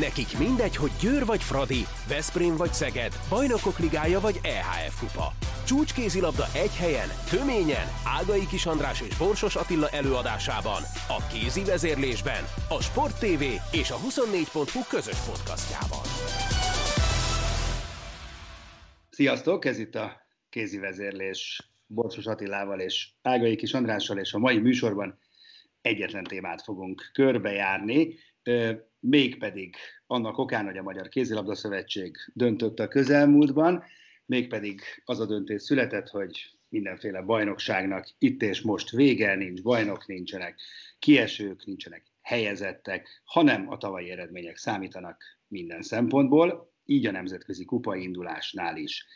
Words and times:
Nekik 0.00 0.38
mindegy, 0.38 0.76
hogy 0.76 0.90
Győr 1.00 1.24
vagy 1.24 1.42
Fradi, 1.42 1.82
Veszprém 2.08 2.56
vagy 2.56 2.72
Szeged, 2.72 3.12
Bajnokok 3.28 3.78
Ligája 3.78 4.20
vagy 4.20 4.40
EHF 4.42 5.00
Kupa. 5.00 5.32
Csúcskézilabda 5.66 6.44
egy 6.54 6.76
helyen, 6.76 7.08
töményen, 7.30 7.86
Ágai 8.04 8.46
Kis 8.46 8.66
András 8.66 9.00
és 9.00 9.16
Borsos 9.16 9.56
Attila 9.56 9.88
előadásában, 9.88 10.82
a 11.08 11.26
kézi 11.32 11.64
vezérlésben, 11.64 12.42
a 12.68 12.82
Sport 12.82 13.18
TV 13.18 13.42
és 13.72 13.90
a 13.90 13.96
24.hu 13.96 14.80
közös 14.88 15.18
podcastjában. 15.28 16.04
Sziasztok, 19.10 19.64
ez 19.64 19.78
itt 19.78 19.94
a 19.94 20.26
kézi 20.48 20.78
vezérlés 20.78 21.70
Borsos 21.86 22.26
Attilával 22.26 22.80
és 22.80 23.08
Ágai 23.22 23.56
Kis 23.56 23.72
Andrással, 23.74 24.18
és 24.18 24.32
a 24.32 24.38
mai 24.38 24.58
műsorban 24.58 25.18
egyetlen 25.80 26.24
témát 26.24 26.62
fogunk 26.62 27.10
körbejárni, 27.12 28.18
mégpedig 29.06 29.76
annak 30.06 30.38
okán, 30.38 30.64
hogy 30.64 30.76
a 30.76 30.82
Magyar 30.82 31.08
Kézilabda 31.08 31.54
Szövetség 31.54 32.16
döntött 32.32 32.80
a 32.80 32.88
közelmúltban, 32.88 33.84
mégpedig 34.26 34.80
az 35.04 35.20
a 35.20 35.26
döntés 35.26 35.62
született, 35.62 36.08
hogy 36.08 36.50
mindenféle 36.68 37.22
bajnokságnak 37.22 38.14
itt 38.18 38.42
és 38.42 38.60
most 38.60 38.90
vége, 38.90 39.34
nincs 39.34 39.62
bajnok, 39.62 40.06
nincsenek 40.06 40.60
kiesők, 40.98 41.64
nincsenek 41.64 42.06
helyezettek, 42.20 43.22
hanem 43.24 43.70
a 43.70 43.76
tavalyi 43.76 44.10
eredmények 44.10 44.56
számítanak 44.56 45.22
minden 45.48 45.82
szempontból, 45.82 46.72
így 46.84 47.06
a 47.06 47.10
nemzetközi 47.10 47.64
kupa 47.64 47.96
indulásnál 47.96 48.76
is. 48.76 49.06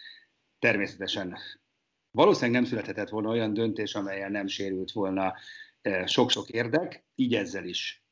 Természetesen 0.59 1.38
valószínűleg 2.10 2.60
nem 2.60 2.70
születhetett 2.70 3.09
volna 3.09 3.29
olyan 3.29 3.55
döntés, 3.55 3.95
amelyen 3.95 4.30
nem 4.30 4.46
sérült 4.46 4.93
volna 4.93 5.34
sok-sok 6.05 6.48
érdek, 6.48 7.05
így 7.15 7.34
ezzel 7.34 7.65
is 7.65 8.05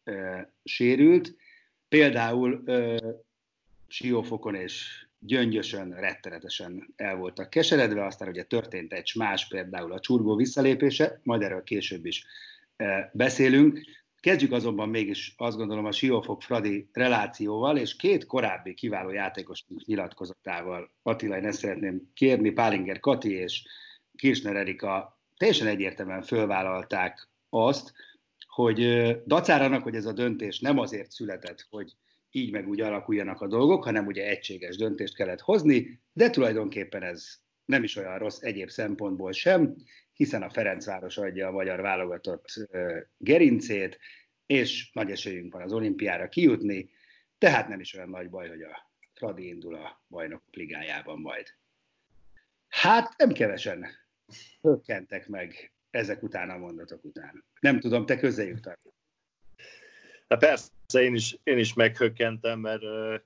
sérült. 0.65 1.37
Például 1.97 2.63
Siófokon 3.87 4.55
és 4.55 5.07
Gyöngyösön 5.19 5.95
rettenetesen 5.95 6.93
el 6.97 7.17
voltak 7.17 7.51
keseredve, 7.51 8.05
aztán 8.05 8.29
ugye 8.29 8.43
történt 8.43 8.93
egy 8.93 9.13
más, 9.15 9.49
például 9.49 9.93
a 9.93 10.01
csurgó 10.01 10.37
visszalépése, 10.37 11.21
majd 11.23 11.43
erről 11.43 11.63
később 11.63 12.07
is 12.07 12.27
beszélünk. 13.13 13.81
Kezdjük 14.21 14.53
azonban 14.53 14.89
mégis 14.89 15.35
azt 15.37 15.57
gondolom 15.57 15.85
a 15.85 15.93
Siófok 15.93 16.43
Fradi 16.43 16.89
relációval, 16.93 17.77
és 17.77 17.97
két 17.97 18.27
korábbi 18.27 18.75
kiváló 18.75 19.11
játékos 19.11 19.65
nyilatkozatával. 19.85 20.91
Attila, 21.03 21.37
én 21.37 21.47
ezt 21.47 21.59
szeretném 21.59 22.11
kérni, 22.15 22.51
Pálinger 22.51 23.01
Kati 23.01 23.33
és 23.33 23.63
Kirchner 24.17 24.57
Erika 24.57 25.21
teljesen 25.37 25.67
egyértelműen 25.67 26.23
fölvállalták 26.23 27.29
azt, 27.49 27.93
hogy 28.57 29.11
dacáranak, 29.27 29.83
hogy 29.83 29.95
ez 29.95 30.07
a 30.07 30.13
döntés 30.13 30.61
nem 30.61 30.79
azért 30.79 31.11
született, 31.11 31.67
hogy 31.71 31.93
így 32.31 32.53
meg 32.53 32.69
úgy 32.69 32.81
alakuljanak 32.81 33.41
a 33.41 33.47
dolgok, 33.47 33.85
hanem 33.85 34.07
ugye 34.07 34.29
egységes 34.29 34.77
döntést 34.77 35.17
kellett 35.17 35.41
hozni, 35.41 36.01
de 36.13 36.31
tulajdonképpen 36.31 37.03
ez 37.03 37.35
nem 37.65 37.83
is 37.83 37.97
olyan 37.97 38.19
rossz 38.19 38.41
egyéb 38.41 38.69
szempontból 38.69 39.33
sem, 39.33 39.75
hiszen 40.13 40.43
a 40.43 40.51
Ferencváros 40.51 41.19
adja 41.19 41.49
a 41.49 41.51
magyar 41.51 41.81
válogatott 41.81 42.69
gerincét, 43.17 43.99
és 44.47 44.91
nagy 44.93 45.11
esélyünk 45.11 45.53
van 45.53 45.63
az 45.63 45.73
olimpiára 45.73 46.29
kijutni, 46.29 46.91
tehát 47.39 47.69
nem 47.69 47.81
is 47.81 47.95
olyan 47.95 48.09
nagy 48.09 48.31
baj, 48.31 48.49
hogy 48.49 48.63
a 48.63 48.93
Fradi 49.15 49.47
indul 49.47 49.75
a 49.75 50.03
bajnok 50.09 50.43
ligájában 50.51 51.21
majd. 51.21 51.47
Hát 52.69 53.15
nem 53.17 53.33
kevesen 53.33 53.87
hökkentek 54.63 55.29
meg 55.29 55.76
ezek 55.97 56.23
után 56.23 56.51
a 56.51 56.57
mondatok 56.57 57.05
után. 57.05 57.45
Nem 57.61 57.81
tudom, 57.81 58.07
te 58.07 58.19
közéjük 58.19 58.61
tartod. 58.61 58.93
Hát 60.29 60.39
persze, 60.39 61.03
én 61.03 61.15
is, 61.15 61.39
én 61.43 61.59
is 61.59 61.75
meghökkentem, 61.75 62.61
mert 62.61 62.83
ö, 62.83 63.17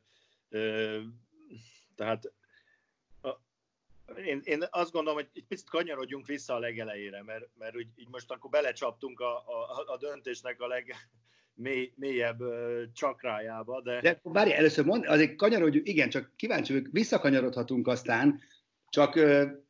ö, 0.49 1.01
tehát 1.97 2.33
én, 4.25 4.41
én 4.45 4.65
azt 4.71 4.93
gondolom, 4.93 5.19
hogy 5.19 5.29
egy 5.35 5.45
picit 5.49 5.69
kanyarodjunk 5.69 6.27
vissza 6.27 6.55
a 6.55 6.59
legelejére, 6.59 7.23
mert, 7.23 7.49
mert 7.59 7.77
úgy, 7.77 7.89
így 7.97 8.09
most 8.09 8.31
akkor 8.31 8.51
belecsaptunk 8.51 9.21
a, 9.21 9.37
a, 9.37 9.85
a 9.87 9.97
döntésnek 9.97 10.61
a 10.61 10.67
leg, 10.67 10.95
mély, 11.55 11.93
mélyebb 11.97 12.43
csakrájába. 12.93 13.81
De, 13.81 14.01
de 14.01 14.21
várj, 14.23 14.53
először 14.53 14.85
mond, 14.85 15.07
azért 15.07 15.37
kanyarodjunk, 15.37 15.89
igen, 15.89 16.09
csak 16.09 16.33
kíváncsi 16.37 16.73
vagyok, 16.73 16.89
visszakanyarodhatunk 16.93 17.87
aztán, 17.87 18.41
csak 18.89 19.17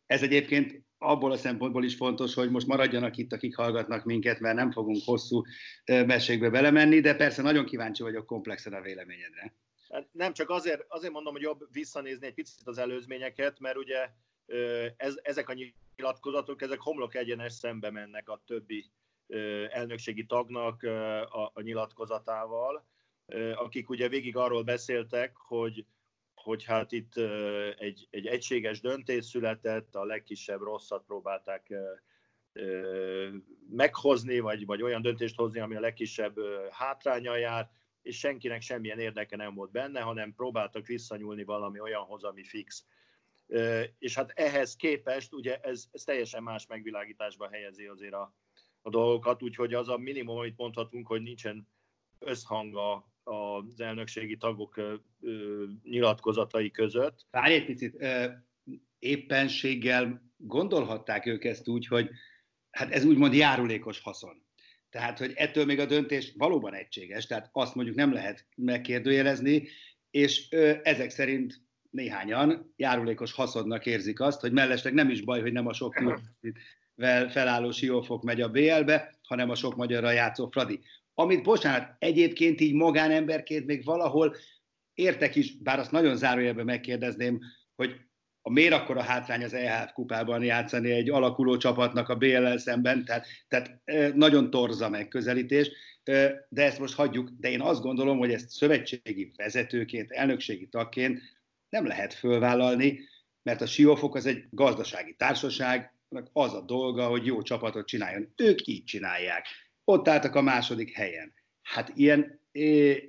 ez 0.07 0.23
egyébként 0.23 0.80
abból 1.03 1.33
a 1.33 1.37
szempontból 1.37 1.85
is 1.85 1.95
fontos, 1.95 2.35
hogy 2.35 2.51
most 2.51 2.67
maradjanak 2.67 3.17
itt, 3.17 3.33
akik 3.33 3.57
hallgatnak 3.57 4.05
minket, 4.05 4.41
mert 4.41 4.57
nem 4.57 4.71
fogunk 4.71 5.03
hosszú 5.05 5.43
mesékbe 5.85 6.51
belemenni, 6.51 7.01
de 7.01 7.15
persze 7.15 7.43
nagyon 7.43 7.65
kíváncsi 7.65 8.03
vagyok 8.03 8.27
komplexen 8.27 8.73
a 8.73 8.81
véleményedre. 8.81 9.55
Hát 9.91 10.09
nem, 10.13 10.33
csak 10.33 10.51
azért, 10.51 10.85
azért 10.89 11.13
mondom, 11.13 11.33
hogy 11.33 11.43
jobb 11.43 11.69
visszanézni 11.73 12.27
egy 12.27 12.35
picit 12.35 12.67
az 12.67 12.79
előzményeket, 12.79 13.61
mert 13.61 13.77
ugye 13.77 14.09
ez, 14.97 15.15
ezek 15.23 15.49
a 15.49 15.55
nyilatkozatok, 15.97 16.63
ezek 16.63 16.81
homlok 16.81 17.15
egyenes 17.15 17.53
szembe 17.53 17.91
mennek 17.91 18.29
a 18.29 18.43
többi 18.47 18.91
elnökségi 19.71 20.27
tagnak 20.27 20.83
a, 20.83 21.51
a 21.55 21.61
nyilatkozatával, 21.61 22.87
akik 23.55 23.91
ugye 23.91 24.09
végig 24.09 24.37
arról 24.37 24.63
beszéltek, 24.63 25.37
hogy 25.37 25.85
hogy 26.43 26.65
hát 26.65 26.93
itt 26.93 27.17
egy, 27.79 28.09
egy 28.11 28.27
egységes 28.27 28.81
döntés 28.81 29.25
született, 29.25 29.95
a 29.95 30.05
legkisebb 30.05 30.61
rosszat 30.61 31.05
próbálták 31.05 31.73
meghozni, 33.71 34.39
vagy, 34.39 34.67
vagy 34.67 34.83
olyan 34.83 35.03
döntést 35.03 35.37
hozni, 35.37 35.61
ami 35.61 35.77
a 35.77 35.81
legkisebb 35.81 36.35
hátránya 36.71 37.37
jár, 37.37 37.71
és 38.03 38.19
senkinek 38.19 38.61
semmilyen 38.61 38.99
érdeke 38.99 39.37
nem 39.37 39.55
volt 39.55 39.71
benne, 39.71 40.01
hanem 40.01 40.35
próbáltak 40.35 40.87
visszanyúlni 40.87 41.45
valami 41.45 41.81
olyanhoz, 41.81 42.25
ami 42.25 42.45
fix. 42.45 42.87
És 43.99 44.15
hát 44.15 44.31
ehhez 44.35 44.77
képest 44.77 45.33
ugye 45.33 45.59
ez, 45.61 45.85
ez 45.93 46.03
teljesen 46.03 46.43
más 46.43 46.67
megvilágításba 46.67 47.49
helyezi 47.49 47.87
azért 47.87 48.15
a, 48.15 48.35
a 48.83 48.91
dolgokat, 48.91 49.43
úgyhogy 49.43 49.75
az 49.75 49.89
a 49.89 49.97
minimum, 49.97 50.37
amit 50.37 50.57
mondhatunk, 50.57 51.07
hogy 51.07 51.23
nincsen 51.23 51.69
összhang 52.19 52.77
a, 52.77 53.10
az 53.31 53.81
elnökségi 53.81 54.37
tagok 54.37 55.01
nyilatkozatai 55.83 56.71
között. 56.71 57.27
Várj 57.31 57.55
egy 57.55 57.65
picit, 57.65 58.05
éppenséggel 58.99 60.23
gondolhatták 60.37 61.27
ők 61.27 61.45
ezt 61.45 61.69
úgy, 61.69 61.87
hogy 61.87 62.11
hát 62.71 62.93
ez 62.93 63.05
úgymond 63.05 63.35
járulékos 63.35 64.01
haszon. 64.01 64.43
Tehát, 64.91 65.19
hogy 65.19 65.33
ettől 65.35 65.65
még 65.65 65.79
a 65.79 65.87
döntés 65.87 66.33
valóban 66.37 66.75
egységes, 66.75 67.27
tehát 67.27 67.49
azt 67.53 67.75
mondjuk 67.75 67.97
nem 67.97 68.13
lehet 68.13 68.47
megkérdőjelezni, 68.57 69.69
és 70.11 70.49
ezek 70.83 71.11
szerint 71.11 71.61
néhányan 71.91 72.73
járulékos 72.77 73.33
haszonnak 73.33 73.87
érzik 73.87 74.21
azt, 74.21 74.41
hogy 74.41 74.53
mellesleg 74.53 74.95
nem 74.95 75.11
is 75.11 75.21
baj, 75.21 75.41
hogy 75.41 75.53
nem 75.53 75.67
a 75.67 75.73
sok 75.73 75.95
felálló 77.29 77.71
siófok 77.71 78.23
megy 78.23 78.41
a 78.41 78.49
BL-be, 78.49 79.19
hanem 79.23 79.51
a 79.51 79.55
sok 79.55 79.77
magyarra 79.77 80.11
játszó 80.11 80.49
Fradi 80.49 80.81
amit, 81.21 81.43
bocsánat, 81.43 81.95
egyébként 81.99 82.61
így 82.61 82.75
magánemberként 82.75 83.67
még 83.67 83.85
valahol 83.85 84.37
értek 84.95 85.37
is, 85.37 85.57
bár 85.57 85.79
azt 85.79 85.91
nagyon 85.91 86.17
zárójelben 86.17 86.65
megkérdezném, 86.65 87.41
hogy 87.77 87.95
a 88.43 88.51
miért 88.51 88.73
akkor 88.73 88.97
a 88.97 89.03
hátrány 89.03 89.45
az 89.45 89.55
EHF 89.55 89.93
kupában 89.93 90.43
játszani 90.43 90.91
egy 90.91 91.11
alakuló 91.11 91.57
csapatnak 91.57 92.09
a 92.09 92.17
BLL 92.17 92.59
szemben, 92.59 93.05
tehát, 93.05 93.27
tehát 93.49 93.81
nagyon 94.15 94.51
torza 94.51 94.89
megközelítés, 94.89 95.71
de 96.49 96.65
ezt 96.65 96.79
most 96.79 96.95
hagyjuk, 96.95 97.31
de 97.39 97.51
én 97.51 97.61
azt 97.61 97.83
gondolom, 97.83 98.19
hogy 98.19 98.33
ezt 98.33 98.51
szövetségi 98.51 99.33
vezetőként, 99.37 100.11
elnökségi 100.11 100.69
tagként 100.69 101.21
nem 101.69 101.87
lehet 101.87 102.15
fölvállalni, 102.15 103.01
mert 103.43 103.61
a 103.61 103.67
Siófok 103.67 104.15
az 104.15 104.27
egy 104.27 104.45
gazdasági 104.51 105.15
társaság, 105.15 105.95
az 106.33 106.55
a 106.55 106.61
dolga, 106.61 107.07
hogy 107.07 107.27
jó 107.27 107.43
csapatot 107.43 107.87
csináljon. 107.87 108.33
Ők 108.37 108.67
így 108.67 108.85
csinálják 108.85 109.47
ott 109.91 110.09
álltak 110.09 110.35
a 110.35 110.41
második 110.41 110.93
helyen. 110.93 111.35
Hát 111.63 111.93
ilyen 111.95 112.41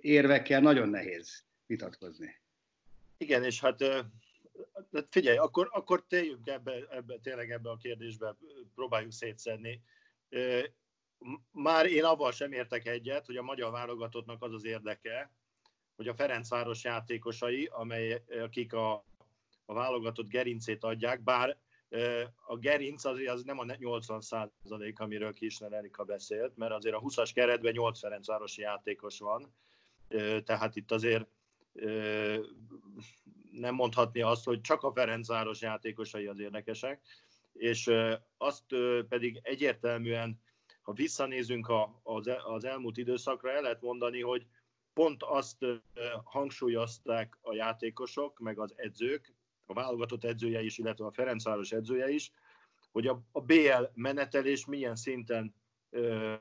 érvekkel 0.01 0.61
nagyon 0.61 0.89
nehéz 0.89 1.43
vitatkozni. 1.65 2.39
Igen, 3.17 3.43
és 3.43 3.59
hát 3.59 3.83
figyelj, 5.09 5.37
akkor, 5.37 5.69
akkor 5.71 6.05
téljünk 6.07 6.47
ebbe, 6.47 6.73
ebbe, 6.89 7.17
tényleg 7.17 7.51
ebbe 7.51 7.69
a 7.69 7.77
kérdésbe, 7.77 8.35
próbáljuk 8.75 9.11
szétszedni. 9.11 9.81
Már 11.51 11.85
én 11.85 12.03
avval 12.03 12.31
sem 12.31 12.51
értek 12.51 12.87
egyet, 12.87 13.25
hogy 13.25 13.37
a 13.37 13.41
magyar 13.41 13.71
válogatottnak 13.71 14.43
az 14.43 14.53
az 14.53 14.65
érdeke, 14.65 15.31
hogy 15.95 16.07
a 16.07 16.15
Ferencváros 16.15 16.83
játékosai, 16.83 17.69
amely, 17.71 18.23
akik 18.43 18.73
a, 18.73 18.93
a 19.65 19.73
válogatott 19.73 20.29
gerincét 20.29 20.83
adják, 20.83 21.23
bár 21.23 21.57
a 22.45 22.57
gerinc 22.57 23.05
az, 23.05 23.19
az 23.25 23.43
nem 23.43 23.59
a 23.59 23.65
80 23.77 24.21
százalék, 24.21 24.99
amiről 24.99 25.33
Kisner 25.33 25.73
Erika 25.73 26.03
beszélt, 26.03 26.57
mert 26.57 26.71
azért 26.71 26.95
a 26.95 27.01
20-as 27.01 27.31
keretben 27.33 27.71
8 27.71 27.99
Ferencvárosi 27.99 28.61
játékos 28.61 29.19
van, 29.19 29.53
tehát 30.43 30.75
itt 30.75 30.91
azért 30.91 31.27
nem 33.51 33.75
mondhatni 33.75 34.21
azt, 34.21 34.45
hogy 34.45 34.61
csak 34.61 34.83
a 34.83 34.91
Ferencváros 34.91 35.61
játékosai 35.61 36.25
az 36.25 36.39
érdekesek, 36.39 37.01
és 37.53 37.91
azt 38.37 38.65
pedig 39.09 39.39
egyértelműen, 39.43 40.41
ha 40.81 40.93
visszanézünk 40.93 41.71
az 42.43 42.63
elmúlt 42.63 42.97
időszakra, 42.97 43.51
el 43.51 43.61
lehet 43.61 43.81
mondani, 43.81 44.21
hogy 44.21 44.45
pont 44.93 45.23
azt 45.23 45.65
hangsúlyozták 46.23 47.37
a 47.41 47.53
játékosok, 47.53 48.39
meg 48.39 48.59
az 48.59 48.73
edzők, 48.75 49.33
a 49.71 49.73
válogatott 49.73 50.23
edzője 50.23 50.61
is, 50.61 50.77
illetve 50.77 51.05
a 51.05 51.11
Ferencváros 51.11 51.71
edzője 51.71 52.09
is, 52.09 52.31
hogy 52.91 53.07
a, 53.07 53.21
a 53.31 53.41
BL 53.41 53.83
menetelés 53.93 54.65
milyen 54.65 54.95
szinten 54.95 55.55
ö, 55.89 56.33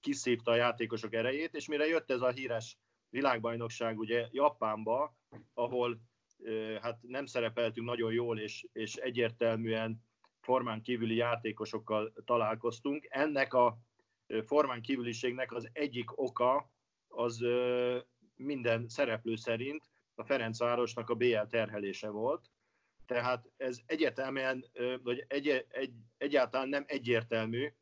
kiszívta 0.00 0.50
a 0.50 0.54
játékosok 0.54 1.14
erejét, 1.14 1.54
és 1.54 1.68
mire 1.68 1.86
jött 1.86 2.10
ez 2.10 2.20
a 2.20 2.30
híres 2.30 2.78
világbajnokság 3.08 3.98
ugye 3.98 4.28
Japánba, 4.30 5.16
ahol 5.54 6.00
ö, 6.38 6.76
hát 6.80 6.98
nem 7.02 7.26
szerepeltünk 7.26 7.86
nagyon 7.86 8.12
jól, 8.12 8.38
és, 8.38 8.66
és 8.72 8.94
egyértelműen 8.94 10.04
formán 10.40 10.82
kívüli 10.82 11.14
játékosokkal 11.14 12.12
találkoztunk. 12.24 13.06
Ennek 13.08 13.54
a 13.54 13.78
formán 14.44 14.82
kívüliségnek 14.82 15.52
az 15.52 15.68
egyik 15.72 16.20
oka 16.20 16.70
az 17.08 17.42
ö, 17.42 17.98
minden 18.36 18.88
szereplő 18.88 19.36
szerint 19.36 19.90
a 20.14 20.24
Ferencvárosnak 20.24 21.10
a 21.10 21.14
BL 21.14 21.46
terhelése 21.48 22.08
volt, 22.08 22.50
tehát 23.12 23.50
ez 23.56 23.78
egyértelműen, 23.86 24.64
vagy 25.02 25.24
egy, 25.28 25.48
egy, 25.68 25.92
egyáltalán 26.18 26.68
nem 26.68 26.84
egyértelmű, 26.86 27.72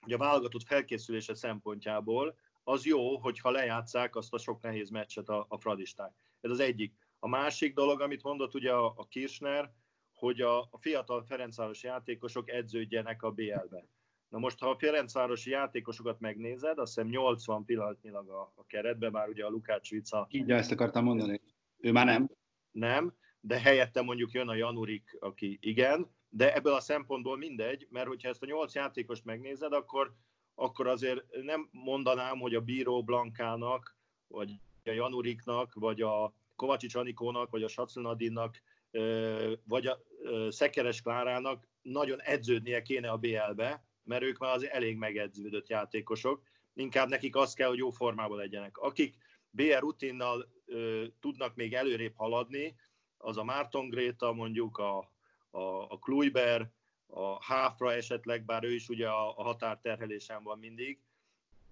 hogy 0.00 0.12
a 0.12 0.18
válogatott 0.18 0.66
felkészülése 0.66 1.34
szempontjából 1.34 2.38
az 2.64 2.84
jó, 2.84 3.18
hogyha 3.18 3.50
lejátszák 3.50 4.16
azt 4.16 4.34
a 4.34 4.38
sok 4.38 4.62
nehéz 4.62 4.90
meccset 4.90 5.28
a, 5.28 5.46
a 5.48 5.58
fradisták. 5.58 6.12
Ez 6.40 6.50
az 6.50 6.60
egyik. 6.60 6.94
A 7.18 7.28
másik 7.28 7.74
dolog, 7.74 8.00
amit 8.00 8.22
mondott 8.22 8.54
ugye 8.54 8.72
a, 8.72 8.92
a 8.96 9.06
Kirchner, 9.08 9.72
hogy 10.14 10.40
a, 10.40 10.60
a 10.60 10.78
fiatal 10.80 11.24
Ferencvárosi 11.24 11.86
játékosok 11.86 12.50
edződjenek 12.50 13.22
a 13.22 13.30
BL-be. 13.30 13.86
Na 14.28 14.38
most, 14.38 14.58
ha 14.58 14.70
a 14.70 14.78
Ferencvárosi 14.78 15.50
játékosokat 15.50 16.20
megnézed, 16.20 16.78
azt 16.78 16.94
hiszem 16.94 17.10
80 17.10 17.64
pillanatnyilag 17.64 18.28
a, 18.28 18.52
a 18.54 18.66
keretben, 18.66 19.10
már 19.10 19.28
ugye 19.28 19.44
a 19.44 19.48
Lukács 19.48 19.90
Vica... 19.90 20.26
Így 20.30 20.50
ezt 20.50 20.70
akartam 20.70 21.04
mondani. 21.04 21.40
Ő 21.78 21.92
már 21.92 22.06
nem. 22.06 22.30
Nem, 22.70 23.14
de 23.40 23.60
helyette 23.60 24.02
mondjuk 24.02 24.32
jön 24.32 24.48
a 24.48 24.54
Janurik, 24.54 25.16
aki 25.20 25.58
igen, 25.60 26.16
de 26.28 26.54
ebből 26.54 26.72
a 26.72 26.80
szempontból 26.80 27.36
mindegy, 27.36 27.86
mert 27.90 28.06
hogyha 28.06 28.28
ezt 28.28 28.42
a 28.42 28.46
nyolc 28.46 28.74
játékost 28.74 29.24
megnézed, 29.24 29.72
akkor, 29.72 30.14
akkor 30.54 30.86
azért 30.86 31.24
nem 31.42 31.68
mondanám, 31.72 32.38
hogy 32.38 32.54
a 32.54 32.60
Bíró 32.60 33.04
Blankának, 33.04 33.96
vagy 34.26 34.50
a 34.84 34.90
Januriknak, 34.90 35.74
vagy 35.74 36.00
a 36.00 36.34
Kovacsics 36.56 36.94
Anikónak, 36.94 37.50
vagy 37.50 37.62
a 37.62 37.68
Saclinadinnak, 37.68 38.62
vagy 39.64 39.86
a 39.86 39.98
Szekeres 40.48 41.02
Klárának 41.02 41.68
nagyon 41.82 42.20
edződnie 42.22 42.82
kéne 42.82 43.10
a 43.10 43.16
BL-be, 43.16 43.84
mert 44.04 44.22
ők 44.22 44.38
már 44.38 44.54
az 44.54 44.68
elég 44.68 44.96
megedződött 44.96 45.68
játékosok. 45.68 46.42
Inkább 46.74 47.08
nekik 47.08 47.36
az 47.36 47.54
kell, 47.54 47.68
hogy 47.68 47.78
jó 47.78 47.90
formában 47.90 48.38
legyenek. 48.38 48.76
Akik 48.78 49.16
BR 49.50 49.78
rutinnal 49.78 50.48
tudnak 51.20 51.54
még 51.54 51.74
előrébb 51.74 52.14
haladni, 52.16 52.74
az 53.18 53.36
a 53.36 53.44
Márton 53.44 53.88
Gréta, 53.88 54.32
mondjuk 54.32 54.78
a, 54.78 54.98
a, 55.50 55.60
a 55.88 55.98
Kluiber, 55.98 56.70
a 57.06 57.44
Háfra 57.44 57.92
esetleg, 57.92 58.44
bár 58.44 58.64
ő 58.64 58.74
is 58.74 58.88
ugye 58.88 59.08
a, 59.08 59.38
a 59.38 59.42
határterhelésen 59.42 60.42
van 60.42 60.58
mindig. 60.58 60.98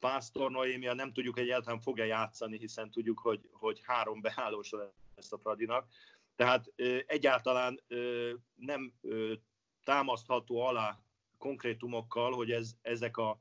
Pásztor 0.01 0.51
Noémia 0.51 0.95
nem 0.95 1.13
tudjuk 1.13 1.39
egyáltalán 1.39 1.81
fog-e 1.81 2.07
játszani, 2.07 2.59
hiszen 2.59 2.91
tudjuk, 2.91 3.19
hogy, 3.19 3.49
hogy 3.53 3.81
három 3.83 4.21
beállós 4.21 4.71
lesz 5.17 5.33
a 5.33 5.39
Fradinak. 5.39 5.87
Tehát 6.37 6.73
egyáltalán 7.07 7.81
nem 8.55 8.93
támasztható 9.85 10.61
alá 10.61 11.01
konkrétumokkal, 11.39 12.33
hogy 12.33 12.51
ez, 12.51 12.71
ezek 12.83 13.17
a, 13.17 13.41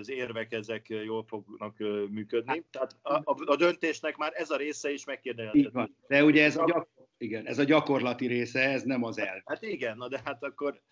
az 0.00 0.08
érvek 0.08 0.52
ezek 0.52 0.88
jól 0.88 1.24
fognak 1.24 1.78
működni. 2.08 2.64
Tehát 2.70 2.96
a, 3.02 3.14
a, 3.14 3.36
a 3.44 3.56
döntésnek 3.56 4.16
már 4.16 4.32
ez 4.34 4.50
a 4.50 4.56
része 4.56 4.92
is 4.92 5.04
megkérdezhető. 5.04 5.90
De 6.06 6.24
ugye 6.24 6.44
ez 6.44 6.56
a, 6.56 6.88
igen, 7.18 7.46
ez 7.46 7.58
a 7.58 7.64
gyakorlati 7.64 8.26
része, 8.26 8.60
ez 8.60 8.82
nem 8.82 9.02
az 9.02 9.18
elv. 9.18 9.40
Hát 9.44 9.62
igen, 9.62 9.96
na 9.96 10.08
de 10.08 10.20
hát 10.24 10.42
akkor, 10.42 10.82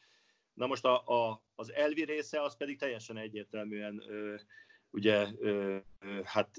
na 0.53 0.67
most 0.67 0.85
a, 0.85 1.07
a, 1.07 1.45
az 1.55 1.73
elvi 1.73 2.05
része 2.05 2.43
az 2.43 2.57
pedig 2.57 2.79
teljesen 2.79 3.17
egyértelműen 3.17 4.03
ö, 4.09 4.35
ugye 4.91 5.27
ö, 5.39 5.77
hát 6.25 6.51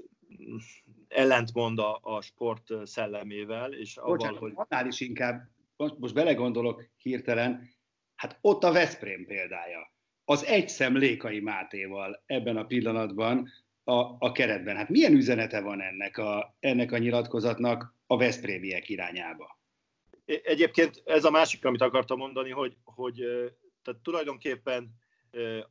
ellentmond 1.07 1.79
a, 1.79 1.99
a 2.01 2.21
sport 2.21 2.73
szellemével, 2.83 3.73
és 3.73 3.99
Bocsánat, 4.03 4.35
avval, 4.35 4.49
hogy... 4.49 4.65
annál 4.69 4.87
is 4.87 4.99
inkább, 4.99 5.49
most, 5.75 5.97
most 5.97 6.13
belegondolok 6.13 6.89
hirtelen, 6.97 7.69
hát 8.15 8.37
ott 8.41 8.63
a 8.63 8.71
Veszprém 8.71 9.25
példája. 9.25 9.93
Az 10.25 10.45
egy 10.45 10.69
szem 10.69 10.97
Lékai 10.97 11.39
Mátéval 11.39 12.23
ebben 12.25 12.57
a 12.57 12.65
pillanatban 12.65 13.49
a, 13.85 14.15
a 14.19 14.31
keretben. 14.31 14.75
Hát 14.75 14.89
milyen 14.89 15.13
üzenete 15.13 15.61
van 15.61 15.81
ennek 15.81 16.17
a, 16.17 16.55
ennek 16.59 16.91
a 16.91 16.97
nyilatkozatnak 16.97 17.95
a 18.07 18.17
Veszprémiek 18.17 18.89
irányába? 18.89 19.59
Egyébként 20.25 21.01
ez 21.05 21.25
a 21.25 21.29
másik, 21.29 21.65
amit 21.65 21.81
akartam 21.81 22.17
mondani, 22.17 22.49
hogy, 22.49 22.77
hogy 22.83 23.15
tehát 23.83 24.01
tulajdonképpen 24.03 24.95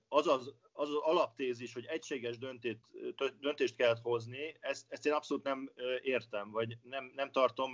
az 0.09 0.27
az, 0.27 0.55
az, 0.73 0.89
az 0.89 0.97
alaptézis, 1.01 1.73
hogy 1.73 1.85
egységes 1.85 2.39
döntét, 2.39 2.79
döntést 3.41 3.77
kellett 3.77 4.01
hozni, 4.03 4.57
ezt, 4.61 4.85
ezt 4.89 5.07
én 5.07 5.13
abszolút 5.13 5.45
nem 5.45 5.71
értem, 6.03 6.51
vagy 6.51 6.77
nem, 6.83 7.13
nem 7.15 7.31
tartom 7.31 7.73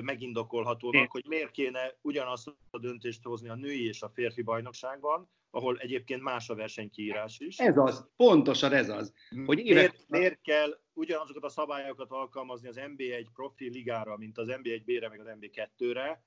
megindokolhatónak, 0.00 1.10
hogy 1.10 1.24
miért 1.28 1.50
kéne 1.50 1.96
ugyanazt 2.00 2.54
a 2.70 2.78
döntést 2.78 3.22
hozni 3.22 3.48
a 3.48 3.54
női 3.54 3.86
és 3.86 4.02
a 4.02 4.08
férfi 4.08 4.42
bajnokságban, 4.42 5.30
ahol 5.50 5.78
egyébként 5.78 6.22
más 6.22 6.48
a 6.48 6.54
versenykiírás 6.54 7.38
is. 7.38 7.58
Ez 7.58 7.76
az, 7.76 8.08
pontosan 8.16 8.72
ez 8.72 8.88
az. 8.88 9.12
Hogy 9.44 9.58
évek... 9.58 9.74
miért, 9.74 10.08
miért 10.08 10.40
kell 10.40 10.80
ugyanazokat 10.92 11.44
a 11.44 11.48
szabályokat 11.48 12.10
alkalmazni 12.10 12.68
az 12.68 12.76
NB1 12.78 13.26
profi 13.34 13.68
ligára, 13.68 14.16
mint 14.16 14.38
az 14.38 14.48
NB1B-re, 14.50 15.08
meg 15.08 15.20
az 15.20 15.26
NB2-re. 15.40 16.24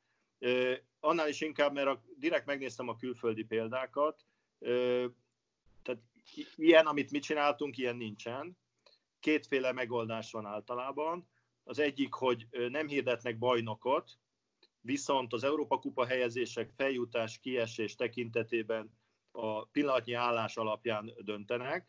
Annál 1.00 1.28
is 1.28 1.42
inkább, 1.42 1.74
mert 1.74 1.88
a, 1.88 2.04
direkt 2.18 2.46
megnéztem 2.46 2.88
a 2.88 2.96
külföldi 2.96 3.44
példákat, 3.44 4.26
tehát 5.84 6.02
ilyen, 6.56 6.86
amit 6.86 7.12
mi 7.12 7.20
csináltunk, 7.20 7.78
ilyen 7.78 7.96
nincsen. 7.96 8.58
Kétféle 9.20 9.72
megoldás 9.72 10.32
van 10.32 10.46
általában. 10.46 11.30
Az 11.64 11.80
egyik, 11.80 12.14
hogy 12.14 12.48
nem 12.70 12.88
hirdetnek 12.88 13.38
bajnokot, 13.38 14.12
viszont 14.82 15.34
az 15.34 15.44
Európa 15.44 15.80
Kupa 15.80 16.06
helyezések 16.06 16.72
feljutás, 16.76 17.40
kiesés 17.40 17.96
tekintetében 17.96 18.92
a 19.36 19.66
pillanatnyi 19.66 20.14
állás 20.14 20.58
alapján 20.58 21.14
döntenek. 21.20 21.88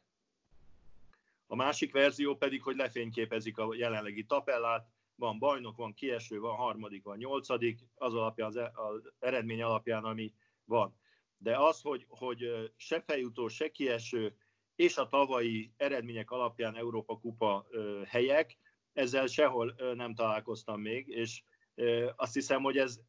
A 1.47 1.55
másik 1.55 1.93
verzió 1.93 2.37
pedig, 2.37 2.63
hogy 2.63 2.77
lefényképezik 2.77 3.59
a 3.59 3.75
jelenlegi 3.75 4.25
tapellát, 4.25 4.89
van 5.15 5.39
bajnok, 5.39 5.77
van 5.77 5.95
kieső, 5.95 6.41
van 6.41 6.57
harmadik, 6.57 7.03
van 7.03 7.17
nyolcadik, 7.17 7.81
az 7.95 8.15
alapján, 8.15 8.49
az, 8.49 8.57
e- 8.57 8.73
az 8.75 9.13
eredmény 9.19 9.63
alapján, 9.63 10.05
ami 10.05 10.35
van. 10.65 10.97
De 11.37 11.59
az, 11.59 11.81
hogy, 11.81 12.07
hogy 12.09 12.73
se 12.77 13.01
feljutó, 13.01 13.49
se 13.49 13.71
kieső, 13.71 14.37
és 14.75 14.97
a 14.97 15.09
tavalyi 15.09 15.73
eredmények 15.77 16.31
alapján 16.31 16.77
Európa 16.77 17.19
Kupa 17.19 17.67
helyek, 18.07 18.57
ezzel 18.93 19.27
sehol 19.27 19.75
nem 19.95 20.15
találkoztam 20.15 20.81
még, 20.81 21.09
és 21.09 21.43
azt 22.17 22.35
hiszem, 22.35 22.63
hogy 22.63 22.79
ez, 22.79 23.01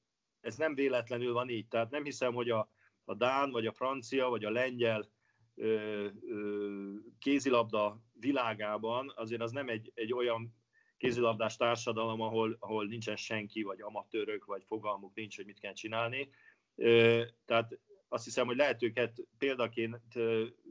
ez 0.41 0.55
nem 0.55 0.75
véletlenül 0.75 1.33
van 1.33 1.49
így. 1.49 1.67
Tehát 1.67 1.89
nem 1.89 2.03
hiszem, 2.03 2.33
hogy 2.33 2.49
a, 2.49 2.69
a 3.05 3.13
Dán, 3.13 3.51
vagy 3.51 3.65
a 3.65 3.71
francia, 3.71 4.29
vagy 4.29 4.45
a 4.45 4.49
lengyel 4.51 5.09
ö, 5.55 6.07
ö, 6.29 6.93
kézilabda 7.19 8.01
világában 8.19 9.13
azért 9.15 9.41
az 9.41 9.51
nem 9.51 9.69
egy, 9.69 9.91
egy 9.93 10.13
olyan 10.13 10.53
kézilabdás 10.97 11.55
társadalom, 11.55 12.21
ahol, 12.21 12.57
ahol 12.59 12.85
nincsen 12.85 13.15
senki, 13.15 13.63
vagy 13.63 13.81
amatőrök, 13.81 14.45
vagy 14.45 14.63
fogalmuk 14.67 15.15
nincs, 15.15 15.35
hogy 15.35 15.45
mit 15.45 15.59
kell 15.59 15.73
csinálni. 15.73 16.29
Ö, 16.75 17.23
tehát 17.45 17.79
azt 18.07 18.23
hiszem, 18.23 18.45
hogy 18.45 18.55
lehet 18.55 18.83
őket 18.83 19.21
példaként 19.37 19.97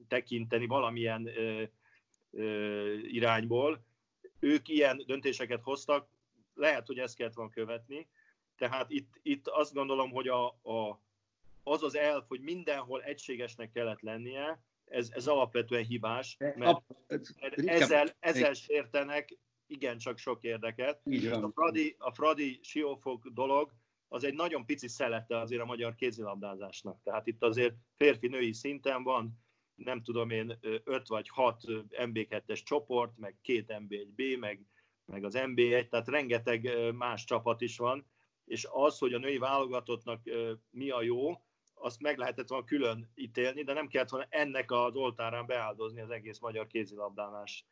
tekinteni 0.09 0.67
valamilyen 0.67 1.27
ö, 1.27 1.63
ö, 2.31 2.93
irányból. 2.93 3.85
Ők 4.39 4.69
ilyen 4.69 5.03
döntéseket 5.07 5.63
hoztak, 5.63 6.09
lehet, 6.55 6.87
hogy 6.87 6.99
ezt 6.99 7.17
kellett 7.17 7.35
volna 7.35 7.51
követni. 7.51 8.09
Tehát 8.57 8.91
itt, 8.91 9.19
itt 9.23 9.49
azt 9.49 9.75
gondolom, 9.75 10.11
hogy 10.11 10.29
a, 10.29 10.47
a, 10.47 11.01
az 11.65 11.83
az 11.83 11.97
elf, 11.97 12.25
hogy 12.29 12.41
mindenhol 12.41 13.03
egységesnek 13.03 13.71
kellett 13.71 14.01
lennie, 14.01 14.63
ez, 14.85 15.09
ez 15.13 15.27
alapvetően 15.27 15.85
hibás, 15.85 16.37
mert, 16.39 16.59
mert 16.59 16.83
ezzel, 17.57 18.17
ezzel 18.19 18.53
sértenek 18.53 19.39
igencsak 19.67 20.19
sok 20.19 20.43
érdeket. 20.43 21.03
A 21.43 21.51
Fradi, 21.55 21.95
a 21.99 22.13
Fradi 22.13 22.61
Siófok 22.63 23.29
dolog, 23.29 23.73
az 24.09 24.25
egy 24.25 24.35
nagyon 24.35 24.65
pici 24.67 24.89
szelete 24.89 25.39
azért 25.39 25.63
a 25.63 25.65
magyar 25.65 25.95
kézilabdázásnak. 25.95 27.03
Tehát 27.03 27.27
itt 27.27 27.43
azért 27.43 27.75
férfi-női 27.97 28.53
szinten 28.53 29.03
van, 29.03 29.43
nem 29.75 30.03
tudom 30.03 30.31
én, 30.31 30.59
5 30.85 31.09
vagy 31.09 31.29
6 31.29 31.63
MB2-es 31.91 32.63
csoport, 32.63 33.17
meg 33.17 33.37
két 33.43 33.75
MB1B, 33.79 34.39
meg, 34.39 34.67
meg 35.05 35.25
az 35.25 35.35
MB1, 35.37 35.89
tehát 35.89 36.09
rengeteg 36.09 36.93
más 36.93 37.25
csapat 37.25 37.61
is 37.61 37.77
van, 37.77 38.07
és 38.45 38.67
az, 38.71 38.99
hogy 38.99 39.13
a 39.13 39.19
női 39.19 39.39
válogatottnak 39.39 40.23
mi 40.71 40.91
a 40.91 41.03
jó, 41.03 41.33
azt 41.75 42.01
meg 42.01 42.19
lehetett 42.19 42.49
volna 42.49 42.65
külön 42.65 43.11
ítélni, 43.15 43.63
de 43.63 43.73
nem 43.73 43.89
kellett 43.89 44.09
volna 44.09 44.27
ennek 44.31 44.71
az 44.71 44.95
oltárán 44.95 45.47
beáldozni 45.47 46.01
az 46.01 46.11
egész 46.11 46.39
magyar 46.39 46.67
kézilabdálás 46.67 47.65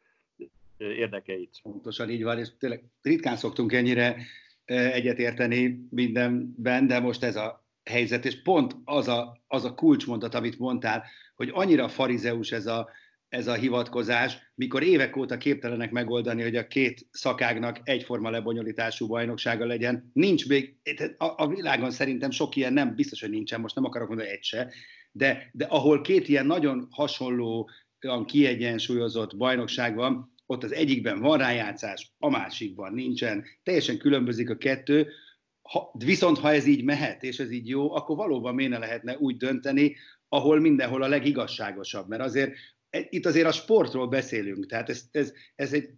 érdekeit. 0.76 1.58
Pontosan 1.62 2.10
így 2.10 2.22
van, 2.22 2.38
és 2.38 2.48
tényleg 2.58 2.84
ritkán 3.02 3.36
szoktunk 3.36 3.72
ennyire 3.72 4.16
egyetérteni 4.64 5.86
mindenben, 5.90 6.86
de 6.86 7.00
most 7.00 7.22
ez 7.22 7.36
a 7.36 7.66
helyzet, 7.84 8.24
és 8.24 8.42
pont 8.42 8.76
az 8.84 9.08
a, 9.08 9.42
az 9.46 9.64
a 9.64 9.74
kulcsmondat, 9.74 10.34
amit 10.34 10.58
mondtál, 10.58 11.04
hogy 11.34 11.50
annyira 11.52 11.88
farizeus 11.88 12.52
ez 12.52 12.66
a, 12.66 12.88
ez 13.32 13.46
a 13.46 13.54
hivatkozás, 13.54 14.38
mikor 14.54 14.82
évek 14.82 15.16
óta 15.16 15.36
képtelenek 15.36 15.90
megoldani, 15.90 16.42
hogy 16.42 16.56
a 16.56 16.66
két 16.66 17.06
szakágnak 17.10 17.80
egyforma 17.82 18.30
lebonyolítású 18.30 19.06
bajnoksága 19.06 19.66
legyen. 19.66 20.10
Nincs 20.12 20.48
még, 20.48 20.76
a, 21.18 21.42
a 21.42 21.48
világon 21.48 21.90
szerintem 21.90 22.30
sok 22.30 22.56
ilyen 22.56 22.72
nem, 22.72 22.94
biztos, 22.94 23.20
hogy 23.20 23.30
nincsen, 23.30 23.60
most 23.60 23.74
nem 23.74 23.84
akarok 23.84 24.08
mondani 24.08 24.30
egy 24.30 24.42
se, 24.42 24.72
de, 25.12 25.50
de 25.52 25.64
ahol 25.64 26.00
két 26.00 26.28
ilyen 26.28 26.46
nagyon 26.46 26.86
hasonló, 26.90 27.70
kiegyensúlyozott 28.24 29.36
bajnokság 29.36 29.94
van, 29.94 30.34
ott 30.46 30.64
az 30.64 30.72
egyikben 30.72 31.20
van 31.20 31.38
rájátszás, 31.38 32.12
a 32.18 32.28
másikban 32.30 32.92
nincsen, 32.92 33.44
teljesen 33.62 33.98
különbözik 33.98 34.50
a 34.50 34.56
kettő, 34.56 35.08
ha, 35.62 35.92
viszont 35.98 36.38
ha 36.38 36.52
ez 36.52 36.66
így 36.66 36.84
mehet, 36.84 37.22
és 37.22 37.38
ez 37.38 37.50
így 37.50 37.68
jó, 37.68 37.94
akkor 37.94 38.16
valóban 38.16 38.54
miért 38.54 38.72
ne 38.72 38.78
lehetne 38.78 39.16
úgy 39.16 39.36
dönteni, 39.36 39.96
ahol 40.28 40.60
mindenhol 40.60 41.02
a 41.02 41.08
legigazságosabb, 41.08 42.08
mert 42.08 42.22
azért 42.22 42.52
itt 42.92 43.26
azért 43.26 43.46
a 43.46 43.52
sportról 43.52 44.08
beszélünk, 44.08 44.66
tehát 44.66 44.88
ez, 44.88 45.04
ez, 45.10 45.32
ez 45.54 45.72
egy 45.72 45.90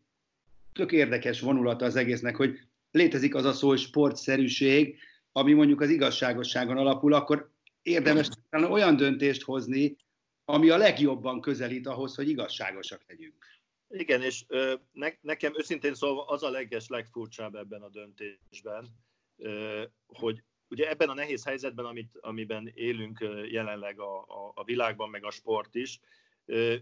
tök 0.73 0.93
érdekes 0.93 1.41
vonulata 1.41 1.85
az 1.85 1.97
egésznek, 1.97 2.37
hogy 2.37 2.59
létezik 2.91 3.35
az 3.35 3.45
a 3.45 3.53
szó, 3.53 3.69
hogy 3.69 3.79
sportszerűség, 3.79 4.99
ami 5.33 5.53
mondjuk 5.53 5.81
az 5.81 5.91
igazságosságon 5.91 6.77
alapul, 6.77 7.13
akkor 7.13 7.51
érdemes 7.83 8.29
olyan 8.51 8.97
döntést 8.97 9.43
hozni, 9.43 9.97
ami 10.45 10.71
a 10.71 10.77
legjobban 10.77 11.41
közelít 11.41 11.87
ahhoz, 11.87 12.15
hogy 12.15 12.29
igazságosak 12.29 13.05
legyünk. 13.09 13.45
Igen, 13.89 14.23
és 14.23 14.45
ö, 14.49 14.75
ne, 14.93 15.09
nekem 15.21 15.53
őszintén 15.57 15.95
szólva 15.95 16.25
az 16.25 16.43
a 16.43 16.51
leges, 16.51 16.89
legfurcsább 16.89 17.55
ebben 17.55 17.83
a 17.83 17.89
döntésben, 17.89 18.89
ö, 19.37 19.83
hogy 20.07 20.43
ugye 20.69 20.89
ebben 20.89 21.09
a 21.09 21.15
nehéz 21.15 21.45
helyzetben, 21.45 21.85
amit, 21.85 22.19
amiben 22.21 22.71
élünk 22.75 23.27
jelenleg 23.51 24.01
a, 24.01 24.19
a, 24.19 24.53
a 24.55 24.65
világban, 24.65 25.11
meg 25.11 25.25
a 25.25 25.31
sport 25.31 25.75
is, 25.75 26.01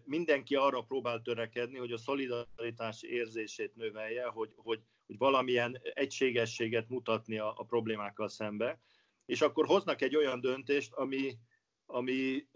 mindenki 0.04 0.54
arra 0.54 0.82
próbál 0.82 1.22
törekedni, 1.22 1.78
hogy 1.78 1.92
a 1.92 1.98
szolidaritás 1.98 3.02
érzését 3.02 3.74
növelje, 3.74 4.26
hogy, 4.26 4.52
hogy, 4.56 4.80
hogy 5.06 5.18
valamilyen 5.18 5.80
egységességet 5.94 6.88
mutatni 6.88 7.38
a, 7.38 7.54
a 7.56 7.64
problémákkal 7.64 8.28
szembe, 8.28 8.80
és 9.26 9.40
akkor 9.40 9.66
hoznak 9.66 10.02
egy 10.02 10.16
olyan 10.16 10.40
döntést, 10.40 10.92
ami, 10.92 11.38
ami 11.86 12.46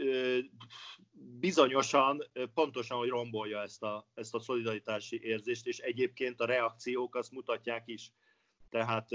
bizonyosan 1.40 2.22
pontosan, 2.54 2.98
hogy 2.98 3.08
rombolja 3.08 3.60
ezt 3.60 3.82
a, 3.82 4.08
ezt 4.14 4.34
a 4.34 4.40
szolidaritási 4.40 5.20
érzést, 5.22 5.66
és 5.66 5.78
egyébként 5.78 6.40
a 6.40 6.46
reakciók 6.46 7.14
azt 7.14 7.32
mutatják 7.32 7.82
is. 7.86 8.12
Tehát 8.70 9.08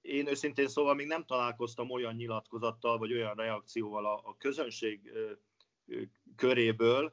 én 0.00 0.26
őszintén 0.26 0.68
szóval 0.68 0.94
még 0.94 1.06
nem 1.06 1.24
találkoztam 1.24 1.90
olyan 1.90 2.14
nyilatkozattal, 2.14 2.98
vagy 2.98 3.12
olyan 3.12 3.34
reakcióval 3.34 4.06
a, 4.06 4.20
a 4.24 4.36
közönség 4.38 5.12
köréből, 6.36 7.12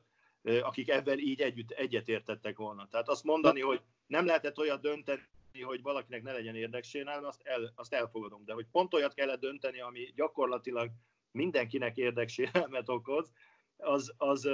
akik 0.62 0.90
ebben 0.90 1.20
így 1.20 1.42
együtt 1.42 1.72
egyetértettek 1.72 2.58
volna. 2.58 2.88
Tehát 2.92 3.10
azt 3.10 3.24
mondani, 3.24 3.62
hogy 3.62 3.82
nem 4.08 4.26
lehetett 4.26 4.58
olyat 4.58 4.82
dönteni, 4.82 5.22
hogy 5.62 5.82
valakinek 5.82 6.24
ne 6.24 6.32
legyen 6.32 6.56
érdeksérelme, 6.56 7.28
azt, 7.28 7.42
el, 7.44 7.74
azt 7.76 7.94
elfogadom. 7.94 8.46
De 8.46 8.54
hogy 8.54 8.66
pont 8.72 8.94
olyat 8.94 9.14
kellett 9.14 9.40
dönteni, 9.40 9.82
ami 9.82 10.12
gyakorlatilag 10.16 10.90
mindenkinek 11.32 11.98
érdeksérelmet 11.98 12.90
okoz, 12.90 13.32
az, 13.78 14.14
az 14.18 14.48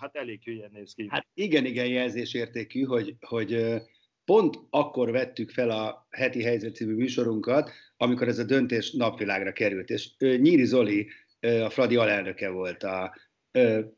hát 0.00 0.16
elég 0.16 0.42
hülyen 0.44 0.70
néz 0.72 0.94
ki. 0.94 1.06
Hát 1.10 1.26
igen, 1.34 1.64
igen 1.64 1.86
jelzésértékű, 1.86 2.82
hogy, 2.82 3.16
hogy 3.20 3.82
pont 4.24 4.58
akkor 4.70 5.10
vettük 5.10 5.50
fel 5.50 5.70
a 5.70 6.06
heti 6.10 6.42
helyzet 6.42 6.74
című 6.74 6.94
műsorunkat, 6.94 7.70
amikor 7.96 8.28
ez 8.28 8.38
a 8.38 8.44
döntés 8.44 8.92
napvilágra 8.92 9.52
került, 9.52 9.90
és 9.90 10.16
Nyíri 10.18 10.64
Zoli, 10.64 11.08
a 11.40 11.70
Fradi 11.70 11.96
alelnöke 11.96 12.50
volt 12.50 12.82
a 12.82 13.14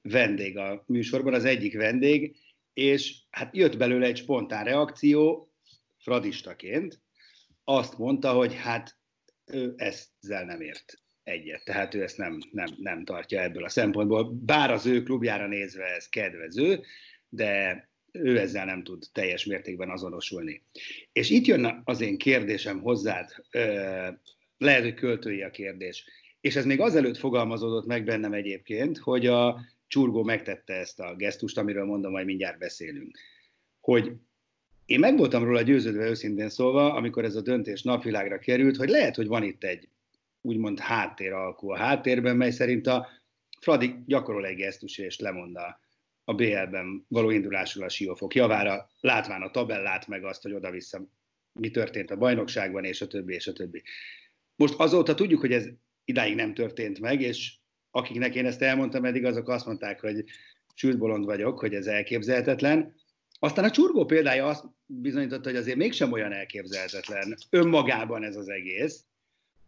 vendég 0.03 0.59
a 0.59 0.85
műsorban, 0.87 1.35
az 1.35 1.45
egyik 1.45 1.77
vendég, 1.77 2.37
és 2.73 3.15
hát 3.31 3.57
jött 3.57 3.77
belőle 3.77 4.07
egy 4.07 4.17
spontán 4.17 4.65
reakció, 4.65 5.53
fradistaként, 5.99 7.01
azt 7.65 7.99
mondta, 7.99 8.33
hogy 8.33 8.55
hát 8.55 8.99
ő 9.45 9.75
ezzel 9.77 10.45
nem 10.45 10.61
ért 10.61 10.95
egyet, 11.23 11.65
tehát 11.65 11.95
ő 11.95 12.03
ezt 12.03 12.17
nem, 12.17 12.39
nem, 12.51 12.69
nem 12.77 13.05
tartja 13.05 13.41
ebből 13.41 13.65
a 13.65 13.69
szempontból. 13.69 14.33
Bár 14.33 14.71
az 14.71 14.87
ő 14.87 15.03
klubjára 15.03 15.47
nézve 15.47 15.85
ez 15.85 16.09
kedvező, 16.09 16.83
de 17.29 17.89
ő 18.13 18.39
ezzel 18.39 18.65
nem 18.65 18.83
tud 18.83 19.05
teljes 19.13 19.45
mértékben 19.45 19.91
azonosulni. 19.91 20.63
És 21.13 21.31
itt 21.31 21.47
jön 21.47 21.81
az 21.85 22.01
én 22.01 22.19
kérdésem 22.19 22.81
hozzád, 22.81 23.31
lehet, 24.59 24.83
hogy 24.83 24.95
költői 24.95 25.43
a 25.43 25.51
kérdés. 25.51 26.05
És 26.47 26.57
ez 26.57 26.65
még 26.65 26.81
azelőtt 26.81 27.17
fogalmazódott 27.17 27.87
meg 27.87 28.05
bennem 28.05 28.33
egyébként, 28.33 28.99
hogy 28.99 29.27
a 29.27 29.61
csurgó 29.87 30.23
megtette 30.23 30.75
ezt 30.75 31.01
a 31.01 31.15
gesztust, 31.17 31.59
amiről 31.59 31.85
mondom, 31.85 32.13
majd 32.13 32.27
mindjárt 32.27 32.59
beszélünk. 32.59 33.19
Hogy 33.81 34.13
én 34.85 34.99
meg 34.99 35.17
voltam 35.17 35.45
róla 35.45 35.63
győződve 35.63 36.09
őszintén 36.09 36.49
szólva, 36.49 36.95
amikor 36.95 37.25
ez 37.25 37.35
a 37.35 37.41
döntés 37.41 37.83
napvilágra 37.83 38.39
került, 38.39 38.77
hogy 38.77 38.89
lehet, 38.89 39.17
hogy 39.17 39.27
van 39.27 39.43
itt 39.43 39.65
egy 39.65 39.89
úgymond 40.41 40.79
háttéralkú 40.79 41.71
a 41.71 41.77
háttérben, 41.77 42.37
mely 42.37 42.51
szerint 42.51 42.87
a 42.87 43.09
Fradi 43.61 43.95
gyakorol 44.07 44.47
egy 44.47 44.57
gesztus 44.57 44.99
és 44.99 45.19
lemond 45.19 45.57
a, 45.57 45.81
a 46.25 46.35
BL-ben 46.35 47.05
való 47.09 47.31
indulásról 47.31 47.85
a 47.85 47.89
siófok 47.89 48.35
javára, 48.35 48.89
látván 49.01 49.43
a 49.43 49.51
tabellát, 49.51 50.07
meg 50.07 50.25
azt, 50.25 50.43
hogy 50.43 50.53
oda-vissza 50.53 51.07
mi 51.53 51.71
történt 51.71 52.11
a 52.11 52.17
bajnokságban, 52.17 52.85
és 52.85 53.01
a 53.01 53.07
többi, 53.07 53.35
és 53.35 53.47
a 53.47 53.53
többi. 53.53 53.83
Most 54.57 54.75
azóta 54.75 55.15
tudjuk, 55.15 55.41
hogy 55.41 55.53
ez 55.53 55.69
idáig 56.07 56.35
nem 56.35 56.55
történt 56.55 57.01
meg, 57.01 57.21
és 57.21 57.55
akiknek 57.91 58.35
én 58.35 58.47
ezt 58.47 58.63
elmondtam 58.63 59.05
eddig, 59.05 59.25
azok 59.25 59.49
azt 59.49 59.67
mondták, 59.67 60.01
hogy 60.01 60.25
sült 60.75 60.99
vagyok, 61.25 61.59
hogy 61.59 61.75
ez 61.75 61.87
elképzelhetetlen. 61.87 62.95
Aztán 63.39 63.65
a 63.65 63.71
csurgó 63.71 64.05
példája 64.05 64.47
azt 64.47 64.65
bizonyította, 64.87 65.49
hogy 65.49 65.59
azért 65.59 65.77
mégsem 65.77 66.13
olyan 66.13 66.33
elképzelhetetlen 66.33 67.35
önmagában 67.51 68.25
ez 68.25 68.37
az 68.37 68.49
egész, 68.49 69.05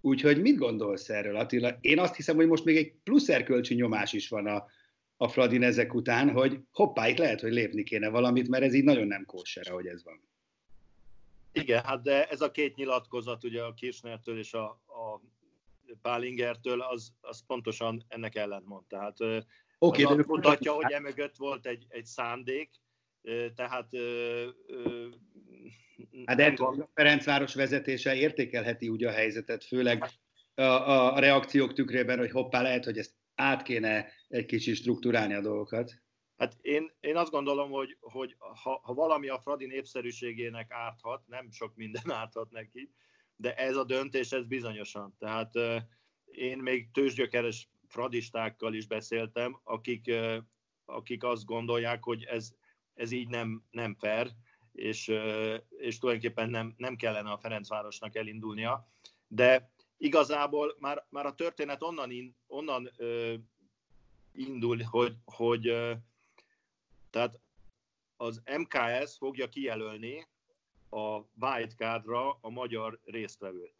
Úgyhogy 0.00 0.40
mit 0.40 0.56
gondolsz 0.56 1.08
erről, 1.08 1.36
Attila? 1.36 1.76
Én 1.80 1.98
azt 1.98 2.16
hiszem, 2.16 2.36
hogy 2.36 2.46
most 2.46 2.64
még 2.64 2.76
egy 2.76 2.94
plusz 3.04 3.28
erkölcsi 3.28 3.74
nyomás 3.74 4.12
is 4.12 4.28
van 4.28 4.46
a, 4.46 4.66
a 5.16 5.28
Fradin 5.28 5.62
ezek 5.62 5.94
után, 5.94 6.30
hogy 6.30 6.60
hoppá, 6.72 7.08
itt 7.08 7.18
lehet, 7.18 7.40
hogy 7.40 7.52
lépni 7.52 7.82
kéne 7.82 8.08
valamit, 8.08 8.48
mert 8.48 8.64
ez 8.64 8.74
így 8.74 8.84
nagyon 8.84 9.06
nem 9.06 9.24
kóser, 9.24 9.70
ahogy 9.70 9.86
ez 9.86 10.04
van. 10.04 10.20
Igen, 11.52 11.84
hát 11.84 12.02
de 12.02 12.28
ez 12.28 12.40
a 12.40 12.50
két 12.50 12.76
nyilatkozat, 12.76 13.44
ugye 13.44 13.62
a 13.62 13.74
Kirchnertől 13.74 14.38
és 14.38 14.52
a, 14.52 14.64
a 14.86 15.20
Pálingertől, 16.02 16.80
az, 16.80 17.12
az 17.20 17.46
pontosan 17.46 18.04
ennek 18.08 18.34
ellentmond. 18.34 18.86
Tehát 18.86 19.16
okay, 19.78 20.04
az 20.04 20.18
azt 20.18 20.26
mutatja, 20.26 20.72
hogy 20.72 20.92
emögött 20.92 21.36
volt 21.36 21.66
egy, 21.66 21.86
egy 21.88 22.06
szándék, 22.06 22.70
tehát 23.54 23.88
Hát 26.24 26.36
de 26.36 26.54
a 26.56 26.90
Ferencváros 26.94 27.54
vezetése 27.54 28.16
értékelheti 28.16 28.88
ugye 28.88 29.08
a 29.08 29.12
helyzetet, 29.12 29.64
főleg 29.64 30.04
a, 30.54 30.62
a, 30.62 31.14
a 31.14 31.18
reakciók 31.18 31.72
tükrében, 31.72 32.18
hogy 32.18 32.30
hoppá, 32.30 32.62
lehet, 32.62 32.84
hogy 32.84 32.98
ezt 32.98 33.14
át 33.34 33.62
kéne 33.62 34.12
egy 34.28 34.46
kicsit 34.46 34.76
struktúrálni 34.76 35.34
a 35.34 35.40
dolgokat. 35.40 35.92
Hát 36.36 36.56
én, 36.60 36.92
én 37.00 37.16
azt 37.16 37.30
gondolom, 37.30 37.70
hogy, 37.70 37.96
hogy 38.00 38.36
ha, 38.38 38.80
ha 38.82 38.94
valami 38.94 39.28
a 39.28 39.38
Fradi 39.38 39.66
népszerűségének 39.66 40.70
árthat, 40.70 41.22
nem 41.26 41.50
sok 41.50 41.76
minden 41.76 42.10
árthat 42.20 42.50
neki, 42.50 42.92
de 43.40 43.54
ez 43.54 43.76
a 43.76 43.84
döntés, 43.84 44.32
ez 44.32 44.44
bizonyosan. 44.44 45.14
Tehát 45.18 45.54
én 46.24 46.58
még 46.58 46.90
tőzsgyökeres 46.90 47.68
fradistákkal 47.86 48.74
is 48.74 48.86
beszéltem, 48.86 49.60
akik, 49.64 50.10
akik 50.84 51.24
azt 51.24 51.44
gondolják, 51.44 52.04
hogy 52.04 52.24
ez, 52.24 52.52
ez 52.94 53.10
így 53.10 53.28
nem, 53.28 53.64
nem 53.70 53.94
fair, 53.94 54.30
és, 54.72 55.12
és 55.68 55.98
tulajdonképpen 55.98 56.50
nem, 56.50 56.74
nem 56.76 56.96
kellene 56.96 57.30
a 57.30 57.38
Ferencvárosnak 57.38 58.16
elindulnia. 58.16 58.88
De 59.26 59.70
igazából 59.96 60.76
már, 60.78 61.06
már 61.10 61.26
a 61.26 61.34
történet 61.34 61.82
onnan, 61.82 62.10
in, 62.10 62.36
onnan 62.46 62.90
ö, 62.96 63.34
indul, 64.32 64.82
hogy, 64.82 65.16
hogy 65.24 65.68
ö, 65.68 65.92
tehát 67.10 67.40
az 68.16 68.42
MKS 68.58 69.16
fogja 69.16 69.48
kijelölni 69.48 70.26
a 70.90 71.20
wildcardra 71.40 72.38
a 72.40 72.50
magyar 72.50 73.00
résztvevőt. 73.04 73.74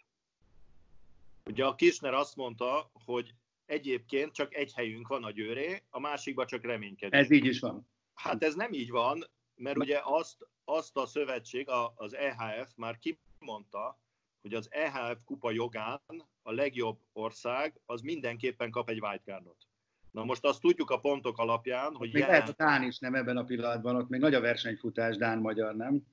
Ugye 1.44 1.64
a 1.64 1.74
Kisner 1.74 2.14
azt 2.14 2.36
mondta, 2.36 2.90
hogy 3.04 3.34
egyébként 3.66 4.32
csak 4.32 4.54
egy 4.54 4.72
helyünk 4.74 5.08
van 5.08 5.24
a 5.24 5.30
győré, 5.30 5.82
a 5.90 6.00
másikban 6.00 6.46
csak 6.46 6.64
reménykedünk. 6.64 7.22
Ez 7.22 7.30
így 7.30 7.44
is 7.44 7.60
van. 7.60 7.88
Hát 8.14 8.42
ez 8.42 8.54
nem 8.54 8.72
így 8.72 8.90
van, 8.90 9.24
mert 9.54 9.78
ugye 9.78 10.00
azt, 10.02 10.46
azt 10.64 10.96
a 10.96 11.06
szövetség, 11.06 11.68
az 11.94 12.14
EHF 12.14 12.72
már 12.76 12.98
kimondta, 12.98 14.00
hogy 14.40 14.54
az 14.54 14.68
EHF 14.70 15.18
kupa 15.24 15.50
jogán 15.50 16.00
a 16.42 16.52
legjobb 16.52 16.98
ország 17.12 17.80
az 17.86 18.00
mindenképpen 18.00 18.70
kap 18.70 18.88
egy 18.88 19.00
wildcardot. 19.00 19.66
Na 20.10 20.24
most 20.24 20.44
azt 20.44 20.60
tudjuk 20.60 20.90
a 20.90 21.00
pontok 21.00 21.38
alapján, 21.38 21.94
hogy 21.94 22.12
még 22.12 22.22
jelen... 22.22 22.30
lehet 22.30 22.48
a 22.48 22.64
Dán 22.64 22.82
is 22.82 22.98
nem 22.98 23.14
ebben 23.14 23.36
a 23.36 23.44
pillanatban, 23.44 23.96
ott 23.96 24.08
még 24.08 24.20
nagy 24.20 24.34
a 24.34 24.40
versenyfutás 24.40 25.16
Dán-magyar, 25.16 25.74
nem? 25.74 26.06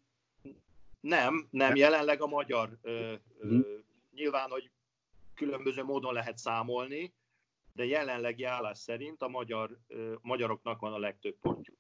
Nem, 1.06 1.48
nem, 1.50 1.76
jelenleg 1.76 2.22
a 2.22 2.28
magyar. 2.28 2.78
Ö, 2.82 3.14
ö, 3.40 3.46
mhm. 3.48 3.62
nyilván, 4.12 4.50
hogy 4.50 4.70
különböző 5.34 5.84
módon 5.84 6.14
lehet 6.14 6.38
számolni, 6.38 7.14
de 7.74 7.86
jelenlegi 7.86 8.44
állás 8.44 8.78
szerint 8.78 9.22
a 9.22 9.28
magyar, 9.28 9.78
ö, 9.88 10.14
magyaroknak 10.22 10.80
van 10.80 10.94
a 10.94 10.98
legtöbb 10.98 11.36
pontjuk. 11.42 11.78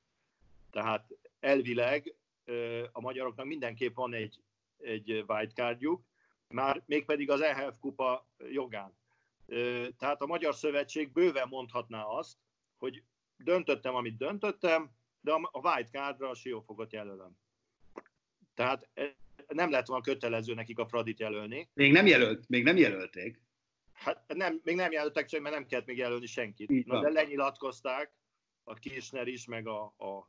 Tehát 0.72 1.08
elvileg 1.40 2.16
ö, 2.46 2.84
a 2.92 3.02
magyaroknak 3.02 3.46
mindenképp 3.46 3.96
van 3.96 4.14
egy, 4.14 4.40
egy 4.78 5.24
wildcardjuk, 5.28 6.02
már 6.48 6.84
mégpedig 6.86 7.30
az 7.30 7.42
EHF 7.42 7.78
kupa 7.80 8.28
jogán. 8.52 8.98
Ö, 9.46 9.88
tehát 9.98 10.22
a 10.22 10.26
Magyar 10.26 10.56
Szövetség 10.56 11.12
bőven 11.12 11.48
mondhatná 11.48 12.04
azt, 12.04 12.38
hogy 12.78 13.04
döntöttem, 13.38 13.96
amit 13.96 14.18
döntöttem, 14.18 14.92
de 15.22 15.32
a 15.32 15.60
wildcardra 15.60 16.30
a 16.30 16.36
siófogot 16.36 16.94
jelölöm. 16.94 17.44
Tehát 18.56 18.90
e, 18.94 19.16
nem 19.48 19.70
lett 19.70 19.88
volna 19.88 20.04
kötelező 20.04 20.54
nekik 20.54 20.80
a 20.80 20.86
Fradit 20.86 21.20
jelölni. 21.20 21.70
Még 21.74 21.92
nem, 21.92 22.06
jelölt, 22.06 22.50
még 22.50 22.64
nem 22.64 22.78
jelölték. 22.78 23.42
Hát 23.94 24.24
nem, 24.34 24.62
még 24.64 24.76
nem 24.76 24.92
jelöltek, 24.92 25.26
csak 25.26 25.42
mert 25.42 25.56
nem 25.56 25.66
kellett 25.66 25.86
még 25.86 25.98
jelölni 25.98 26.26
senkit. 26.26 26.86
Na, 26.86 27.02
de 27.02 27.10
lenyilatkozták, 27.10 28.12
a 28.64 28.74
Kirchner 28.74 29.28
is, 29.28 29.46
meg 29.46 29.68
a, 29.68 29.94
a, 29.98 30.28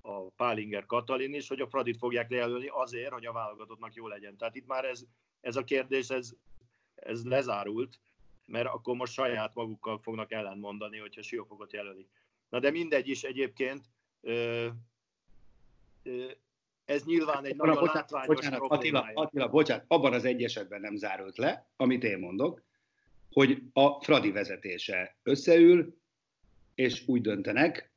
a 0.00 0.30
Pálinger 0.30 0.86
Katalin 0.86 1.34
is, 1.34 1.48
hogy 1.48 1.60
a 1.60 1.68
Fradit 1.68 1.96
fogják 1.96 2.30
lejelölni 2.30 2.66
azért, 2.66 3.12
hogy 3.12 3.26
a 3.26 3.32
válogatottnak 3.32 3.94
jó 3.94 4.08
legyen. 4.08 4.36
Tehát 4.36 4.56
itt 4.56 4.66
már 4.66 4.84
ez, 4.84 5.04
ez 5.40 5.56
a 5.56 5.64
kérdés, 5.64 6.08
ez, 6.08 6.34
ez 6.94 7.24
lezárult, 7.24 8.00
mert 8.46 8.66
akkor 8.66 8.96
most 8.96 9.12
saját 9.12 9.54
magukkal 9.54 9.98
fognak 9.98 10.32
ellentmondani, 10.32 10.98
hogyha 10.98 11.22
Siófokot 11.22 11.72
jelöli. 11.72 12.08
Na 12.48 12.60
de 12.60 12.70
mindegy 12.70 13.08
is 13.08 13.22
egyébként, 13.22 13.84
ö, 14.20 14.68
ö, 16.02 16.30
ez 16.86 17.04
nyilván 17.04 17.44
egy 17.44 17.56
nagyon 17.56 17.74
bocsánat, 17.74 17.94
látványos 18.10 18.26
bocsánat, 18.26 18.60
Attila, 18.68 19.10
Attila, 19.14 19.48
bocsánat, 19.48 19.84
abban 19.88 20.12
az 20.12 20.24
egy 20.24 20.42
esetben 20.42 20.80
nem 20.80 20.96
zárult 20.96 21.36
le, 21.36 21.68
amit 21.76 22.04
én 22.04 22.18
mondok, 22.18 22.62
hogy 23.30 23.62
a 23.72 24.02
Fradi 24.04 24.30
vezetése 24.30 25.16
összeül, 25.22 25.96
és 26.74 27.02
úgy 27.06 27.20
döntenek, 27.20 27.90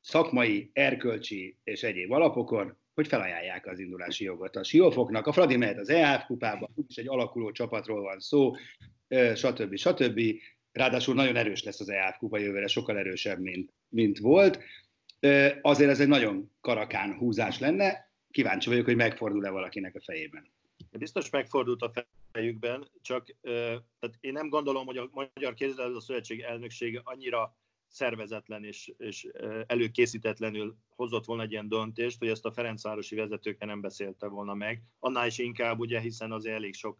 szakmai, 0.00 0.70
erkölcsi 0.72 1.56
és 1.64 1.82
egyéb 1.82 2.12
alapokon, 2.12 2.76
hogy 2.94 3.06
felajánlják 3.06 3.66
az 3.66 3.78
indulási 3.78 4.24
jogot 4.24 4.56
a 4.56 4.64
Siófoknak. 4.64 5.26
A 5.26 5.32
Fradi 5.32 5.56
mehet 5.56 5.78
az 5.78 5.88
EHF 5.88 6.24
kupába, 6.26 6.70
is 6.88 6.96
egy 6.96 7.08
alakuló 7.08 7.50
csapatról 7.50 8.02
van 8.02 8.20
szó, 8.20 8.52
stb. 9.34 9.76
stb. 9.76 10.20
Ráadásul 10.72 11.14
nagyon 11.14 11.36
erős 11.36 11.62
lesz 11.62 11.80
az 11.80 11.88
EHF 11.88 12.16
kupa 12.18 12.38
jövőre, 12.38 12.66
sokkal 12.66 12.98
erősebb, 12.98 13.38
mint, 13.38 13.72
mint 13.88 14.18
volt. 14.18 14.58
Azért 15.62 15.90
ez 15.90 16.00
egy 16.00 16.08
nagyon 16.08 16.50
karakán 16.60 17.16
húzás 17.16 17.58
lenne, 17.58 18.12
kíváncsi 18.34 18.68
vagyok, 18.68 18.84
hogy 18.84 18.96
megfordul-e 18.96 19.50
valakinek 19.50 19.94
a 19.94 20.00
fejében. 20.00 20.52
Biztos 20.90 21.30
megfordult 21.30 21.82
a 21.82 21.92
fejükben, 22.32 22.88
csak 23.02 23.36
tehát 23.40 24.16
én 24.20 24.32
nem 24.32 24.48
gondolom, 24.48 24.86
hogy 24.86 24.96
a 24.96 25.08
Magyar 25.12 25.54
Kézilabda 25.54 26.00
Szövetség 26.00 26.40
elnöksége 26.40 27.00
annyira 27.04 27.56
szervezetlen 27.88 28.64
és, 28.64 28.92
és 28.96 29.28
előkészítetlenül 29.66 30.76
hozott 30.88 31.24
volna 31.24 31.42
egy 31.42 31.50
ilyen 31.50 31.68
döntést, 31.68 32.18
hogy 32.18 32.28
ezt 32.28 32.44
a 32.44 32.52
Ferencvárosi 32.52 33.14
vezetőkkel 33.14 33.68
nem 33.68 33.80
beszélte 33.80 34.26
volna 34.26 34.54
meg. 34.54 34.82
Annál 34.98 35.26
is 35.26 35.38
inkább, 35.38 35.78
ugye, 35.78 36.00
hiszen 36.00 36.32
az 36.32 36.46
elég 36.46 36.74
sok 36.74 36.98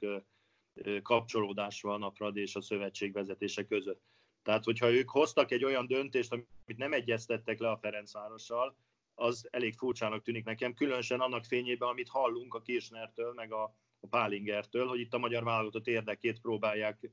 kapcsolódás 1.03 1.81
van 1.81 2.03
a 2.03 2.11
Fradi 2.11 2.41
és 2.41 2.55
a 2.55 2.63
szövetség 2.63 3.13
vezetése 3.13 3.67
között. 3.67 4.03
Tehát, 4.43 4.65
hogyha 4.65 4.93
ők 4.93 5.11
hoztak 5.11 5.51
egy 5.51 5.65
olyan 5.65 5.87
döntést, 5.87 6.33
amit 6.33 6.77
nem 6.77 6.93
egyeztettek 6.93 7.59
le 7.59 7.71
a 7.71 7.79
Ferencvárossal, 7.79 8.77
az 9.15 9.49
elég 9.51 9.75
furcsának 9.75 10.23
tűnik 10.23 10.45
nekem, 10.45 10.75
különösen 10.75 11.21
annak 11.21 11.45
fényében, 11.45 11.89
amit 11.89 12.09
hallunk 12.09 12.55
a 12.55 12.61
Kirchnertől, 12.61 13.33
meg 13.33 13.53
a, 13.53 13.63
a 14.01 14.07
Pálingertől, 14.07 14.87
hogy 14.87 15.01
itt 15.01 15.15
a 15.15 15.19
magyar 15.19 15.45
válogatott 15.45 15.87
érdekét 15.87 16.41
próbálják 16.41 17.11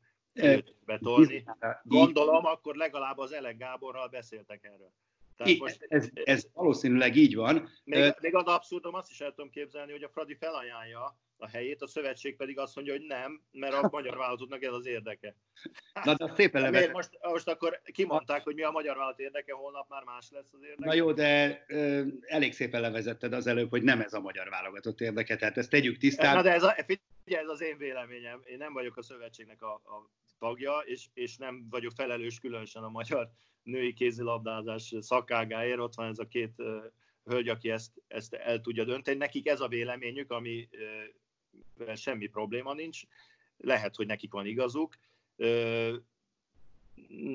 betolni. 0.86 1.46
Gondolom, 1.84 2.46
akkor 2.46 2.76
legalább 2.76 3.18
az 3.18 3.32
Elek 3.32 3.58
Gáborral 3.58 4.08
beszéltek 4.08 4.64
erről. 4.64 4.94
Tehát 5.44 5.60
most, 5.60 5.86
ez, 5.88 6.10
ez 6.14 6.48
valószínűleg 6.54 7.16
így 7.16 7.36
van. 7.36 7.70
Még, 7.84 8.16
még 8.20 8.36
az 8.36 8.46
abszurdum 8.46 8.94
azt 8.94 9.12
is 9.12 9.22
el 9.22 9.34
tudom 9.34 9.50
képzelni, 9.50 9.92
hogy 9.92 10.04
a 10.04 10.10
Fradi 10.10 10.36
felajánlja 10.40 11.20
a 11.38 11.48
helyét, 11.48 11.82
a 11.82 11.88
szövetség 11.88 12.36
pedig 12.36 12.60
azt 12.60 12.76
mondja, 12.76 12.94
hogy 12.94 13.06
nem, 13.06 13.42
mert 13.52 13.74
a 13.74 13.90
magyar 13.92 14.18
vállalatottnak 14.18 14.64
ez 14.64 14.74
az 14.74 14.86
érdeke. 14.86 15.36
Na, 16.04 16.16
de 16.16 16.34
szépen 16.36 16.62
levetett. 16.62 16.92
Most, 16.92 17.10
most 17.22 17.48
akkor 17.48 17.82
kimondták, 17.84 18.44
hogy 18.44 18.56
mi 18.56 18.62
a 18.62 18.72
magyar 18.72 18.96
vállalat 18.96 19.20
érdeke, 19.20 19.54
holnap 19.54 19.90
már 19.90 20.04
más 20.04 20.30
lesz 20.32 20.54
az 20.54 20.64
érdeke. 20.64 20.86
Na 20.86 20.94
jó, 20.94 21.12
de 21.12 21.64
ö, 21.68 22.06
elég 22.22 22.54
szépen 22.54 22.82
levezetted 22.82 23.34
az 23.34 23.48
előbb, 23.48 23.70
hogy 23.70 23.84
nem 23.84 24.02
ez 24.02 24.14
a 24.14 24.20
magyar 24.20 24.50
válogatott 24.50 25.02
érdeke, 25.02 25.36
tehát 25.36 25.58
ezt 25.58 25.70
tegyük 25.70 25.98
tisztán. 25.98 26.36
Na 26.36 26.42
de 26.42 26.54
ez, 26.54 26.64
a, 26.64 26.76
figyelj, 27.24 27.44
ez 27.44 27.50
az 27.50 27.62
én 27.62 27.78
véleményem. 27.78 28.42
Én 28.44 28.58
nem 28.58 28.74
vagyok 28.74 28.98
a 28.98 29.02
szövetségnek 29.02 29.62
a, 29.62 29.74
a 29.74 30.10
tagja, 30.42 30.78
és, 30.78 31.08
és 31.14 31.38
nem 31.38 31.68
vagyok 31.70 31.92
felelős 31.96 32.40
különösen 32.40 32.84
a 32.84 32.90
magyar 32.90 33.30
női 33.64 33.94
kézilabdázás 33.94 34.94
szakágáért. 35.00 35.80
Ott 35.80 35.96
van 35.96 36.08
ez 36.08 36.20
a 36.20 36.28
két 36.28 36.54
uh, 36.58 36.84
hölgy, 37.24 37.50
aki 37.50 37.70
ezt, 37.70 37.92
ezt 38.08 38.34
el 38.34 38.62
tudja 38.62 38.84
dönteni. 38.84 39.18
Nekik 39.18 39.48
ez 39.48 39.62
a 39.62 39.68
véleményük, 39.68 40.32
ami 40.32 40.70
semmi 41.96 42.28
probléma 42.28 42.74
nincs. 42.74 43.02
Lehet, 43.58 43.96
hogy 43.96 44.06
nekik 44.06 44.32
van 44.32 44.46
igazuk. 44.46 44.98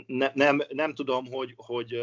Ne, 0.07 0.31
nem, 0.35 0.62
nem 0.69 0.95
tudom, 0.95 1.27
hogy, 1.27 1.53
hogy 1.57 1.95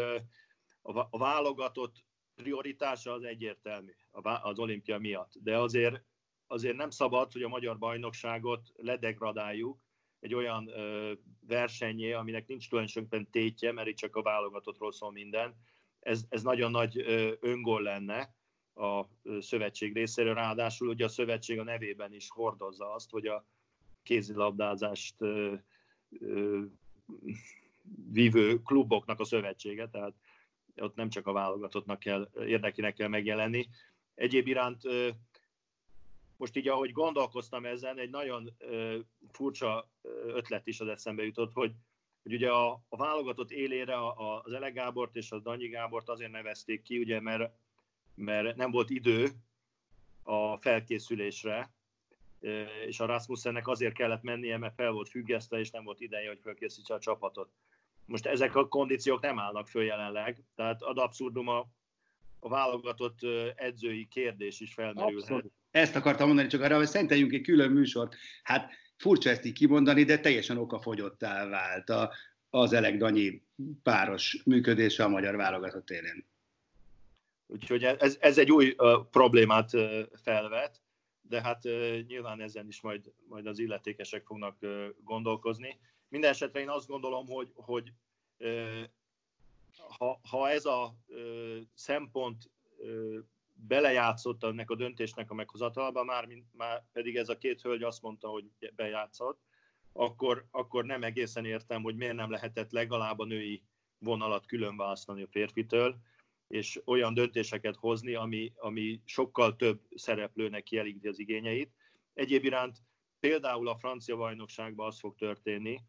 a 0.82 1.18
válogatott 1.18 2.04
prioritása 2.34 3.12
az 3.12 3.22
egyértelmű 3.22 3.94
az 4.42 4.58
olimpia 4.58 4.98
miatt, 4.98 5.32
de 5.42 5.58
azért, 5.58 6.02
azért 6.46 6.76
nem 6.76 6.90
szabad, 6.90 7.32
hogy 7.32 7.42
a 7.42 7.48
magyar 7.48 7.78
bajnokságot 7.78 8.72
ledegradáljuk, 8.76 9.83
egy 10.24 10.34
olyan 10.34 10.68
ö, 10.68 11.12
versenyé, 11.46 12.12
aminek 12.12 12.46
nincs 12.46 12.68
tulajdonképpen 12.68 13.30
tétje, 13.30 13.72
mert 13.72 13.88
itt 13.88 13.96
csak 13.96 14.16
a 14.16 14.22
válogatottról 14.22 14.92
szól 14.92 15.12
minden. 15.12 15.54
Ez, 16.00 16.24
ez 16.28 16.42
nagyon 16.42 16.70
nagy 16.70 16.98
ö, 16.98 17.32
öngól 17.40 17.82
lenne 17.82 18.34
a 18.74 19.04
ö, 19.22 19.40
szövetség 19.40 19.94
részéről, 19.94 20.34
ráadásul 20.34 20.88
ugye 20.88 21.04
a 21.04 21.08
szövetség 21.08 21.58
a 21.58 21.64
nevében 21.64 22.12
is 22.12 22.30
hordozza 22.30 22.92
azt, 22.92 23.10
hogy 23.10 23.26
a 23.26 23.46
kézilabdázást 24.02 25.14
ö, 25.18 25.54
ö, 26.20 26.62
vívő 28.12 28.62
kluboknak 28.62 29.20
a 29.20 29.24
szövetsége, 29.24 29.88
tehát 29.88 30.14
ott 30.76 30.94
nem 30.94 31.08
csak 31.08 31.26
a 31.26 31.32
válogatottnak 31.32 31.98
kell, 31.98 32.30
érdekének 32.34 32.94
kell 32.94 33.08
megjelenni. 33.08 33.68
Egyéb 34.14 34.46
iránt 34.46 34.82
most 36.36 36.56
így, 36.56 36.68
ahogy 36.68 36.92
gondolkoztam 36.92 37.64
ezen, 37.66 37.98
egy 37.98 38.10
nagyon 38.10 38.54
ö, 38.58 38.98
furcsa 39.32 39.90
ötlet 40.26 40.66
is 40.66 40.80
az 40.80 40.88
eszembe 40.88 41.24
jutott, 41.24 41.52
hogy, 41.52 41.72
hogy 42.22 42.34
ugye 42.34 42.50
a, 42.50 42.72
a 42.88 42.96
válogatott 42.96 43.50
élére 43.50 43.94
a, 43.94 44.40
az 44.42 44.52
Ele 44.52 44.70
Gábort 44.70 45.16
és 45.16 45.30
a 45.30 45.38
Danyi 45.38 45.68
Gábort 45.68 46.08
azért 46.08 46.30
nevezték 46.30 46.82
ki, 46.82 46.98
ugye, 46.98 47.20
mert, 47.20 47.52
mert 48.14 48.56
nem 48.56 48.70
volt 48.70 48.90
idő 48.90 49.28
a 50.22 50.56
felkészülésre, 50.56 51.72
és 52.86 53.00
a 53.00 53.06
Rasmussennek 53.06 53.68
azért 53.68 53.94
kellett 53.94 54.22
mennie, 54.22 54.58
mert 54.58 54.74
fel 54.74 54.90
volt 54.90 55.08
függesztve, 55.08 55.58
és 55.58 55.70
nem 55.70 55.84
volt 55.84 56.00
ideje, 56.00 56.28
hogy 56.28 56.40
felkészítse 56.42 56.94
a 56.94 56.98
csapatot. 56.98 57.50
Most 58.06 58.26
ezek 58.26 58.54
a 58.54 58.68
kondíciók 58.68 59.20
nem 59.20 59.38
állnak 59.38 59.68
föl 59.68 59.84
jelenleg, 59.84 60.44
tehát 60.54 60.82
ad 60.82 60.98
abszurdum 60.98 61.48
a, 61.48 61.66
a 62.38 62.48
válogatott 62.48 63.18
edzői 63.54 64.08
kérdés 64.08 64.60
is 64.60 64.74
felmerülhet. 64.74 65.20
Abszolút. 65.20 65.52
Ezt 65.74 65.96
akartam 65.96 66.26
mondani, 66.26 66.48
csak 66.48 66.60
arra, 66.60 66.76
hogy 66.76 66.86
szenteljünk 66.86 67.32
egy 67.32 67.42
külön 67.42 67.70
műsort. 67.70 68.16
Hát 68.42 68.72
furcsa 68.96 69.30
ezt 69.30 69.44
így 69.44 69.52
kimondani, 69.52 70.04
de 70.04 70.18
teljesen 70.18 70.56
okafogyottá 70.56 71.48
vált 71.48 71.90
a, 71.90 72.12
az 72.50 72.72
Eleg-Danyi 72.72 73.42
páros 73.82 74.42
működése 74.44 75.04
a 75.04 75.08
magyar 75.08 75.36
válogatott 75.36 75.90
élén. 75.90 76.24
Úgyhogy 77.46 77.84
ez, 77.84 78.16
ez 78.20 78.38
egy 78.38 78.52
új 78.52 78.74
uh, 78.78 79.06
problémát 79.10 79.72
uh, 79.72 80.00
felvet, 80.22 80.80
de 81.22 81.40
hát 81.42 81.64
uh, 81.64 82.00
nyilván 82.06 82.40
ezen 82.40 82.66
is 82.66 82.80
majd, 82.80 83.12
majd 83.28 83.46
az 83.46 83.58
illetékesek 83.58 84.24
fognak 84.26 84.56
uh, 84.60 84.86
gondolkozni. 85.04 85.78
Mindenesetre 86.08 86.60
én 86.60 86.70
azt 86.70 86.88
gondolom, 86.88 87.26
hogy, 87.26 87.50
hogy 87.54 87.92
uh, 88.38 88.82
ha, 89.98 90.20
ha 90.30 90.50
ez 90.50 90.64
a 90.64 90.94
uh, 91.06 91.58
szempont 91.74 92.50
uh, 92.76 93.18
belejátszott 93.66 94.44
ennek 94.44 94.70
a 94.70 94.76
döntésnek 94.76 95.30
a 95.30 95.34
meghozatalba, 95.34 96.04
már, 96.04 96.26
mint, 96.26 96.46
már 96.56 96.84
pedig 96.92 97.16
ez 97.16 97.28
a 97.28 97.38
két 97.38 97.60
hölgy 97.60 97.82
azt 97.82 98.02
mondta, 98.02 98.28
hogy 98.28 98.44
bejátszott, 98.74 99.40
akkor, 99.92 100.46
akkor 100.50 100.84
nem 100.84 101.02
egészen 101.02 101.44
értem, 101.44 101.82
hogy 101.82 101.96
miért 101.96 102.14
nem 102.14 102.30
lehetett 102.30 102.70
legalább 102.70 103.18
a 103.18 103.24
női 103.24 103.62
vonalat 103.98 104.46
külön 104.46 104.76
választani 104.76 105.22
a 105.22 105.28
férfitől, 105.30 105.96
és 106.48 106.80
olyan 106.84 107.14
döntéseket 107.14 107.76
hozni, 107.76 108.14
ami, 108.14 108.52
ami 108.56 109.00
sokkal 109.04 109.56
több 109.56 109.80
szereplőnek 109.94 110.62
kielégíti 110.62 111.08
az 111.08 111.18
igényeit. 111.18 111.72
Egyéb 112.14 112.44
iránt 112.44 112.78
például 113.20 113.68
a 113.68 113.76
francia 113.76 114.16
bajnokságban 114.16 114.86
az 114.86 114.98
fog 114.98 115.14
történni, 115.14 115.80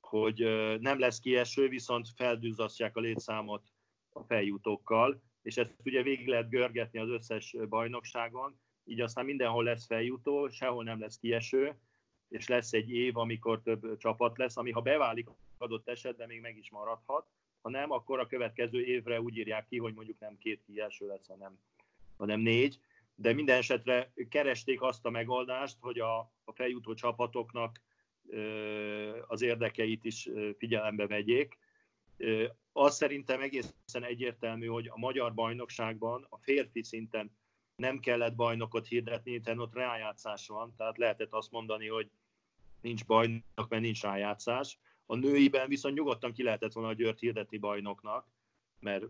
hogy 0.00 0.38
nem 0.80 0.98
lesz 0.98 1.18
kieső, 1.18 1.68
viszont 1.68 2.08
feldűzasztják 2.16 2.96
a 2.96 3.00
létszámot 3.00 3.72
a 4.12 4.22
feljutókkal, 4.22 5.22
és 5.44 5.56
ezt 5.56 5.74
ugye 5.84 6.02
végig 6.02 6.26
lehet 6.26 6.48
görgetni 6.48 6.98
az 6.98 7.08
összes 7.08 7.56
bajnokságon, 7.68 8.58
így 8.84 9.00
aztán 9.00 9.24
mindenhol 9.24 9.64
lesz 9.64 9.86
feljutó, 9.86 10.48
sehol 10.48 10.84
nem 10.84 11.00
lesz 11.00 11.18
kieső, 11.18 11.78
és 12.28 12.48
lesz 12.48 12.72
egy 12.72 12.90
év, 12.90 13.16
amikor 13.16 13.62
több 13.62 13.96
csapat 13.96 14.38
lesz, 14.38 14.56
ami 14.56 14.70
ha 14.70 14.80
beválik 14.80 15.28
adott 15.58 15.88
esetben 15.88 16.28
még 16.28 16.40
meg 16.40 16.56
is 16.56 16.70
maradhat, 16.70 17.26
ha 17.60 17.70
nem, 17.70 17.90
akkor 17.90 18.18
a 18.18 18.26
következő 18.26 18.84
évre 18.84 19.20
úgy 19.20 19.36
írják 19.36 19.66
ki, 19.66 19.78
hogy 19.78 19.94
mondjuk 19.94 20.18
nem 20.18 20.38
két 20.38 20.62
kieső 20.66 21.06
lesz, 21.06 21.26
hanem, 21.26 21.58
hanem 22.16 22.40
négy. 22.40 22.78
De 23.14 23.32
minden 23.32 23.58
esetre 23.58 24.12
keresték 24.28 24.82
azt 24.82 25.04
a 25.04 25.10
megoldást, 25.10 25.76
hogy 25.80 25.98
a, 25.98 26.18
a 26.44 26.52
feljutó 26.52 26.94
csapatoknak 26.94 27.80
az 29.26 29.42
érdekeit 29.42 30.04
is 30.04 30.28
figyelembe 30.58 31.06
vegyék. 31.06 31.58
Az 32.76 32.96
szerintem 32.96 33.40
egészen 33.40 34.02
egyértelmű, 34.02 34.66
hogy 34.66 34.86
a 34.88 34.98
magyar 34.98 35.34
bajnokságban 35.34 36.26
a 36.28 36.38
férfi 36.38 36.82
szinten 36.82 37.36
nem 37.76 37.98
kellett 37.98 38.34
bajnokot 38.34 38.86
hirdetni, 38.86 39.32
hiszen 39.32 39.58
ott 39.58 39.74
rájátszás 39.74 40.46
van, 40.46 40.74
tehát 40.76 40.98
lehetett 40.98 41.32
azt 41.32 41.50
mondani, 41.50 41.88
hogy 41.88 42.10
nincs 42.80 43.04
bajnok, 43.04 43.68
mert 43.68 43.82
nincs 43.82 44.02
rájátszás. 44.02 44.78
A 45.06 45.16
nőiben 45.16 45.68
viszont 45.68 45.94
nyugodtan 45.94 46.32
ki 46.32 46.42
lehetett 46.42 46.72
volna 46.72 46.88
a 46.88 46.94
Győrt 46.94 47.18
hirdetni 47.18 47.58
bajnoknak, 47.58 48.26
mert 48.80 49.04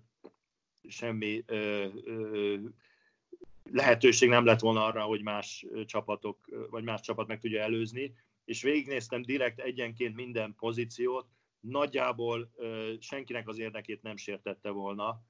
semmi 0.88 1.42
ö, 1.46 1.86
ö, 2.04 2.56
lehetőség 3.70 4.28
nem 4.28 4.44
lett 4.44 4.60
volna 4.60 4.84
arra, 4.84 5.02
hogy 5.02 5.22
más 5.22 5.66
csapatok, 5.84 6.48
vagy 6.70 6.84
más 6.84 7.00
csapat 7.00 7.26
meg 7.26 7.40
tudja 7.40 7.60
előzni, 7.62 8.14
és 8.44 8.62
végignéztem 8.62 9.22
direkt 9.22 9.60
egyenként 9.60 10.14
minden 10.14 10.54
pozíciót, 10.54 11.26
nagyjából 11.68 12.50
senkinek 13.00 13.48
az 13.48 13.58
érdekét 13.58 14.02
nem 14.02 14.16
sértette 14.16 14.70
volna, 14.70 15.22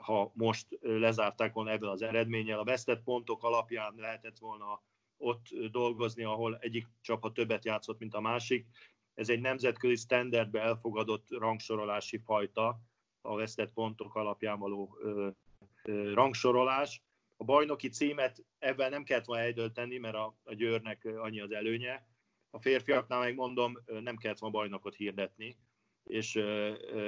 ha 0.00 0.32
most 0.34 0.78
lezárták 0.80 1.52
volna 1.52 1.70
ebből 1.70 1.88
az 1.88 2.02
eredménnyel. 2.02 2.58
A 2.58 2.64
vesztett 2.64 3.02
pontok 3.02 3.44
alapján 3.44 3.94
lehetett 3.96 4.38
volna 4.38 4.82
ott 5.16 5.46
dolgozni, 5.70 6.22
ahol 6.24 6.58
egyik 6.60 6.86
csapat 7.00 7.34
többet 7.34 7.64
játszott, 7.64 7.98
mint 7.98 8.14
a 8.14 8.20
másik. 8.20 8.66
Ez 9.14 9.28
egy 9.28 9.40
nemzetközi 9.40 9.94
standardbe 9.94 10.60
elfogadott 10.60 11.30
rangsorolási 11.30 12.18
fajta, 12.18 12.80
a 13.20 13.34
vesztett 13.34 13.72
pontok 13.72 14.14
alapján 14.14 14.58
való 14.58 14.98
rangsorolás. 16.14 17.02
A 17.36 17.44
bajnoki 17.44 17.88
címet 17.88 18.44
ebben 18.58 18.90
nem 18.90 19.04
kellett 19.04 19.24
volna 19.24 19.42
eldölteni, 19.42 19.98
mert 19.98 20.14
a, 20.14 20.36
a 20.44 20.54
Győrnek 20.54 21.04
annyi 21.04 21.40
az 21.40 21.52
előnye. 21.52 22.06
A 22.50 22.58
férfiaknál 22.60 23.18
megmondom, 23.18 23.78
nem 23.86 24.16
kellett 24.16 24.38
volna 24.38 24.58
bajnokot 24.58 24.94
hirdetni, 24.94 25.56
és 26.04 26.36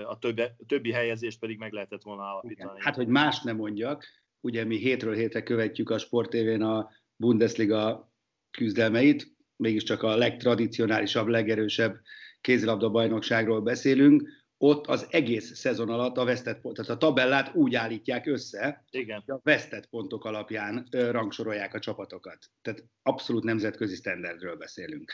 a 0.07 0.19
többi, 0.19 0.43
többi 0.67 0.93
helyezést 0.93 1.39
pedig 1.39 1.59
meg 1.59 1.73
lehetett 1.73 2.03
volna 2.03 2.23
állapítani. 2.23 2.71
Igen. 2.71 2.83
Hát, 2.85 2.95
hogy 2.95 3.09
más 3.09 3.43
nem 3.43 3.57
mondjak, 3.57 4.07
ugye 4.41 4.65
mi 4.65 4.77
hétről 4.77 5.15
hétre 5.15 5.43
követjük 5.43 5.91
a 5.91 5.99
sportévén 5.99 6.63
a 6.63 6.91
Bundesliga 7.17 8.13
küzdelmeit, 8.51 9.33
mégiscsak 9.57 10.03
a 10.03 10.17
legtradicionálisabb, 10.17 11.27
legerősebb 11.27 12.01
kézilabda 12.41 12.91
bajnokságról 12.91 13.61
beszélünk, 13.61 14.29
ott 14.57 14.87
az 14.87 15.07
egész 15.11 15.57
szezon 15.57 15.91
alatt 15.91 16.17
a 16.17 16.25
vesztett 16.25 16.61
pont, 16.61 16.77
tehát 16.77 16.91
a 16.91 16.97
tabellát 16.97 17.55
úgy 17.55 17.75
állítják 17.75 18.27
össze, 18.27 18.85
Igen. 18.91 19.23
hogy 19.27 19.35
a 19.35 19.41
vesztett 19.43 19.87
pontok 19.87 20.25
alapján 20.25 20.87
rangsorolják 20.91 21.75
a 21.75 21.79
csapatokat. 21.79 22.51
Tehát 22.63 22.85
abszolút 23.03 23.45
nemzetközi 23.45 23.95
standardről 23.95 24.57
beszélünk. 24.57 25.13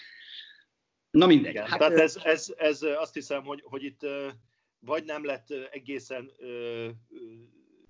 Na 1.10 1.26
mindegy. 1.26 1.50
Igen, 1.50 1.66
hát, 1.66 1.78
tehát 1.78 1.98
ez, 1.98 2.16
ez, 2.22 2.54
ez, 2.56 2.82
azt 2.82 3.14
hiszem, 3.14 3.44
hogy, 3.44 3.62
hogy 3.64 3.82
itt 3.82 4.06
vagy 4.78 5.04
nem 5.04 5.24
lett 5.24 5.50
egészen 5.70 6.32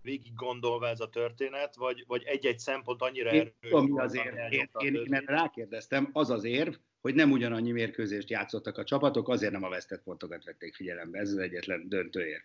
végig 0.03 0.35
gondolva 0.35 0.89
ez 0.89 1.01
a 1.01 1.09
történet, 1.09 1.77
vagy, 1.77 2.05
vagy 2.07 2.23
egy-egy 2.23 2.59
szempont 2.59 3.03
annyira 3.03 3.31
erős. 3.31 3.53
Ami 3.71 3.99
az 3.99 4.15
érv. 4.15 4.53
Én, 4.53 4.71
én, 4.79 4.95
én 4.95 5.23
rákérdeztem, 5.27 6.09
az 6.13 6.31
az 6.31 6.45
érv, 6.45 6.75
hogy 7.01 7.15
nem 7.15 7.31
ugyanannyi 7.31 7.71
mérkőzést 7.71 8.31
játszottak 8.31 8.79
a 8.79 8.85
csapatok, 8.85 9.29
azért 9.29 9.53
nem 9.53 9.65
a 9.65 9.69
vesztett 9.69 10.03
pontokat 10.03 10.45
vették 10.45 10.75
figyelembe. 10.75 11.19
Ez 11.19 11.31
az 11.31 11.39
egyetlen 11.39 11.89
döntő 11.89 12.27
érv. 12.27 12.43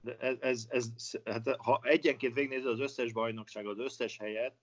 De 0.00 0.16
ez, 0.16 0.38
ez, 0.40 0.66
ez, 0.68 1.10
hát 1.24 1.56
ha 1.58 1.80
egyenként 1.82 2.34
végignézed 2.34 2.70
az 2.70 2.80
összes 2.80 3.12
bajnokság, 3.12 3.66
az 3.66 3.78
összes 3.78 4.18
helyet, 4.18 4.54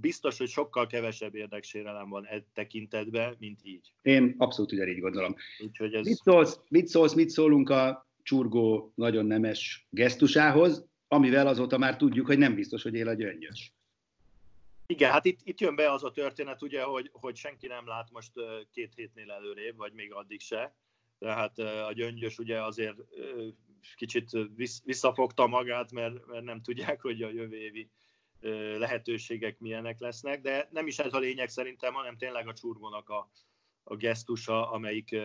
biztos, 0.00 0.38
hogy 0.38 0.48
sokkal 0.48 0.86
kevesebb 0.86 1.34
érdeksérelem 1.34 2.08
van 2.08 2.26
e 2.26 2.44
tekintetben, 2.52 3.36
mint 3.38 3.60
így. 3.62 3.92
Én 4.02 4.34
abszolút 4.38 4.72
ugyanígy 4.72 5.00
gondolom. 5.00 5.34
Úgyhogy 5.58 5.94
ez... 5.94 6.06
mit, 6.06 6.16
szólsz, 6.16 6.60
mit 6.68 6.86
szólsz, 6.86 7.14
mit 7.14 7.30
szólunk 7.30 7.70
a 7.70 8.08
csurgó 8.22 8.92
nagyon 8.94 9.26
nemes 9.26 9.86
gesztusához, 9.90 10.86
amivel 11.08 11.46
azóta 11.46 11.78
már 11.78 11.96
tudjuk, 11.96 12.26
hogy 12.26 12.38
nem 12.38 12.54
biztos, 12.54 12.82
hogy 12.82 12.94
él 12.94 13.08
a 13.08 13.14
gyöngyös. 13.14 13.72
Igen, 14.86 15.10
hát 15.10 15.24
itt, 15.24 15.40
itt 15.44 15.60
jön 15.60 15.74
be 15.74 15.92
az 15.92 16.04
a 16.04 16.10
történet, 16.10 16.62
ugye, 16.62 16.82
hogy, 16.82 17.10
hogy 17.12 17.36
senki 17.36 17.66
nem 17.66 17.86
lát 17.86 18.10
most 18.12 18.32
két 18.72 18.92
hétnél 18.94 19.30
előrébb, 19.30 19.76
vagy 19.76 19.92
még 19.92 20.12
addig 20.12 20.40
se. 20.40 20.76
Tehát 21.18 21.58
a 21.58 21.92
gyöngyös 21.92 22.38
ugye 22.38 22.62
azért 22.62 22.96
kicsit 23.96 24.30
visszafogta 24.84 25.46
magát, 25.46 25.92
mert, 25.92 26.26
mert 26.26 26.44
nem 26.44 26.62
tudják, 26.62 27.00
hogy 27.00 27.22
a 27.22 27.30
jövő 27.30 27.56
évi 27.56 27.90
lehetőségek 28.78 29.58
milyenek 29.58 29.98
lesznek, 29.98 30.40
de 30.40 30.68
nem 30.70 30.86
is 30.86 30.98
ez 30.98 31.14
a 31.14 31.18
lényeg 31.18 31.48
szerintem, 31.48 31.94
hanem 31.94 32.16
tényleg 32.16 32.48
a 32.48 32.54
csurgónak 32.54 33.08
a, 33.08 33.30
a 33.82 33.96
gesztusa, 33.96 34.70
amelyik 34.70 35.16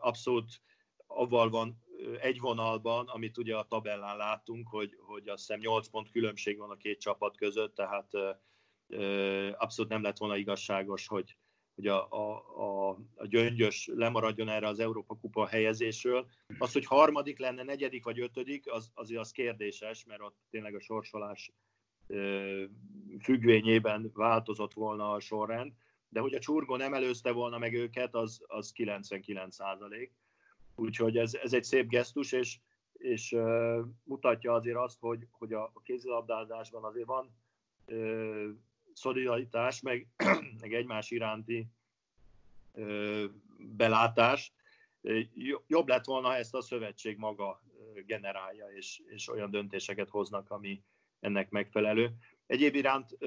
abszolút 0.00 0.60
avval 1.06 1.50
van 1.50 1.84
egy 2.20 2.40
vonalban, 2.40 3.08
amit 3.08 3.38
ugye 3.38 3.56
a 3.56 3.66
tabellán 3.66 4.16
látunk, 4.16 4.68
hogy, 4.68 4.96
hogy 5.00 5.28
azt 5.28 5.46
hiszem 5.46 5.60
8 5.60 5.88
pont 5.88 6.10
különbség 6.10 6.58
van 6.58 6.70
a 6.70 6.76
két 6.76 7.00
csapat 7.00 7.36
között, 7.36 7.74
tehát 7.74 8.10
abszolút 9.56 9.90
nem 9.90 10.02
lett 10.02 10.18
volna 10.18 10.36
igazságos, 10.36 11.06
hogy, 11.06 11.36
hogy 11.74 11.86
a, 11.86 12.10
a, 12.10 12.36
a, 12.56 12.98
a 13.14 13.26
gyöngyös 13.26 13.90
lemaradjon 13.94 14.48
erre 14.48 14.66
az 14.66 14.78
Európa 14.78 15.18
Kupa 15.18 15.46
helyezésről. 15.46 16.28
Az, 16.58 16.72
hogy 16.72 16.84
harmadik 16.84 17.38
lenne, 17.38 17.62
negyedik 17.62 18.04
vagy 18.04 18.20
ötödik, 18.20 18.72
az, 18.72 18.90
azért 18.94 19.20
az 19.20 19.30
kérdéses, 19.30 20.04
mert 20.04 20.20
ott 20.20 20.36
tényleg 20.50 20.74
a 20.74 20.80
sorsolás 20.80 21.52
függvényében 23.20 24.10
változott 24.14 24.72
volna 24.72 25.12
a 25.12 25.20
sorrend, 25.20 25.72
de 26.08 26.20
hogy 26.20 26.34
a 26.34 26.38
csurgó 26.38 26.76
nem 26.76 26.94
előzte 26.94 27.32
volna 27.32 27.58
meg 27.58 27.74
őket, 27.74 28.14
az, 28.14 28.42
az 28.46 28.72
99 28.72 29.54
százalék. 29.54 30.12
Úgyhogy 30.74 31.16
ez, 31.16 31.34
ez 31.34 31.52
egy 31.52 31.64
szép 31.64 31.88
gesztus, 31.88 32.32
és, 32.32 32.58
és 32.92 33.32
uh, 33.32 33.78
mutatja 34.04 34.52
azért 34.52 34.76
azt, 34.76 34.98
hogy, 35.00 35.26
hogy 35.30 35.52
a, 35.52 35.62
a 35.62 35.80
kézilabdázásban 35.82 36.84
azért 36.84 37.06
van 37.06 37.34
uh, 37.86 38.46
szolidaritás, 38.92 39.80
meg, 39.80 40.06
meg 40.60 40.74
egymás 40.74 41.10
iránti 41.10 41.66
uh, 42.72 43.24
belátás. 43.58 44.52
Jobb 45.66 45.88
lett 45.88 46.04
volna, 46.04 46.28
ha 46.28 46.36
ezt 46.36 46.54
a 46.54 46.62
szövetség 46.62 47.16
maga 47.16 47.62
generálja, 48.06 48.66
és, 48.66 49.02
és 49.06 49.28
olyan 49.28 49.50
döntéseket 49.50 50.08
hoznak, 50.08 50.50
ami 50.50 50.82
ennek 51.20 51.50
megfelelő. 51.50 52.10
Egyéb 52.46 52.74
iránt, 52.74 53.18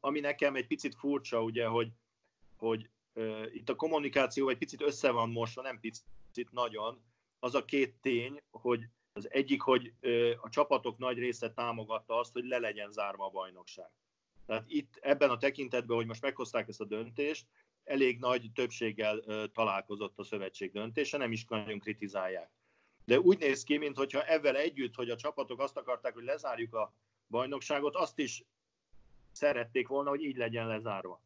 ami 0.00 0.20
nekem 0.20 0.54
egy 0.54 0.66
picit 0.66 0.94
furcsa, 0.94 1.42
ugye, 1.42 1.66
hogy, 1.66 1.92
hogy 2.56 2.90
itt 3.52 3.68
a 3.68 3.76
kommunikáció 3.76 4.48
egy 4.48 4.58
picit 4.58 4.82
össze 4.82 5.10
van 5.10 5.30
mosva, 5.30 5.62
nem 5.62 5.80
picit, 5.80 6.50
nagyon, 6.50 7.02
az 7.38 7.54
a 7.54 7.64
két 7.64 7.94
tény, 8.00 8.42
hogy 8.50 8.88
az 9.12 9.30
egyik, 9.30 9.62
hogy 9.62 9.94
a 10.40 10.48
csapatok 10.48 10.98
nagy 10.98 11.18
része 11.18 11.52
támogatta 11.52 12.18
azt, 12.18 12.32
hogy 12.32 12.44
le 12.44 12.58
legyen 12.58 12.90
zárva 12.90 13.26
a 13.26 13.30
bajnokság. 13.30 13.90
Tehát 14.46 14.64
itt 14.66 14.96
ebben 15.00 15.30
a 15.30 15.36
tekintetben, 15.36 15.96
hogy 15.96 16.06
most 16.06 16.22
meghozták 16.22 16.68
ezt 16.68 16.80
a 16.80 16.84
döntést, 16.84 17.46
elég 17.84 18.18
nagy 18.18 18.50
többséggel 18.54 19.24
találkozott 19.52 20.18
a 20.18 20.24
szövetség 20.24 20.72
döntése, 20.72 21.16
nem 21.16 21.32
is 21.32 21.44
nagyon 21.44 21.78
kritizálják. 21.78 22.50
De 23.04 23.20
úgy 23.20 23.38
néz 23.38 23.64
ki, 23.64 23.76
mintha 23.76 24.24
ezzel 24.24 24.56
együtt, 24.56 24.94
hogy 24.94 25.10
a 25.10 25.16
csapatok 25.16 25.60
azt 25.60 25.76
akarták, 25.76 26.14
hogy 26.14 26.24
lezárjuk 26.24 26.74
a 26.74 26.92
bajnokságot, 27.28 27.96
azt 27.96 28.18
is 28.18 28.44
szerették 29.32 29.88
volna, 29.88 30.10
hogy 30.10 30.22
így 30.22 30.36
legyen 30.36 30.66
lezárva. 30.66 31.20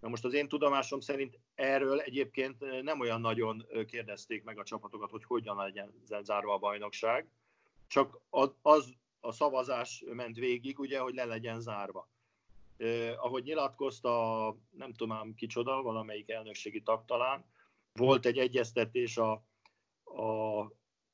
Na 0.00 0.08
most 0.08 0.24
az 0.24 0.32
én 0.32 0.48
tudomásom 0.48 1.00
szerint 1.00 1.38
erről 1.54 2.00
egyébként 2.00 2.82
nem 2.82 3.00
olyan 3.00 3.20
nagyon 3.20 3.66
kérdezték 3.86 4.44
meg 4.44 4.58
a 4.58 4.64
csapatokat, 4.64 5.10
hogy 5.10 5.24
hogyan 5.24 5.56
legyen 5.56 5.92
zárva 6.22 6.54
a 6.54 6.58
bajnokság, 6.58 7.28
csak 7.86 8.20
az 8.62 8.94
a 9.20 9.32
szavazás 9.32 10.04
ment 10.12 10.36
végig, 10.36 10.78
ugye, 10.78 10.98
hogy 10.98 11.14
le 11.14 11.24
legyen 11.24 11.60
zárva. 11.60 12.08
Eh, 12.76 13.24
ahogy 13.24 13.42
nyilatkozta, 13.42 14.56
nem 14.70 14.92
tudom 14.92 15.34
kicsoda, 15.34 15.82
valamelyik 15.82 16.30
elnökségi 16.30 16.82
tag 16.82 17.04
talán, 17.04 17.44
volt 17.92 18.26
egy 18.26 18.38
egyeztetés 18.38 19.16
a, 19.16 19.32
a, 20.04 20.60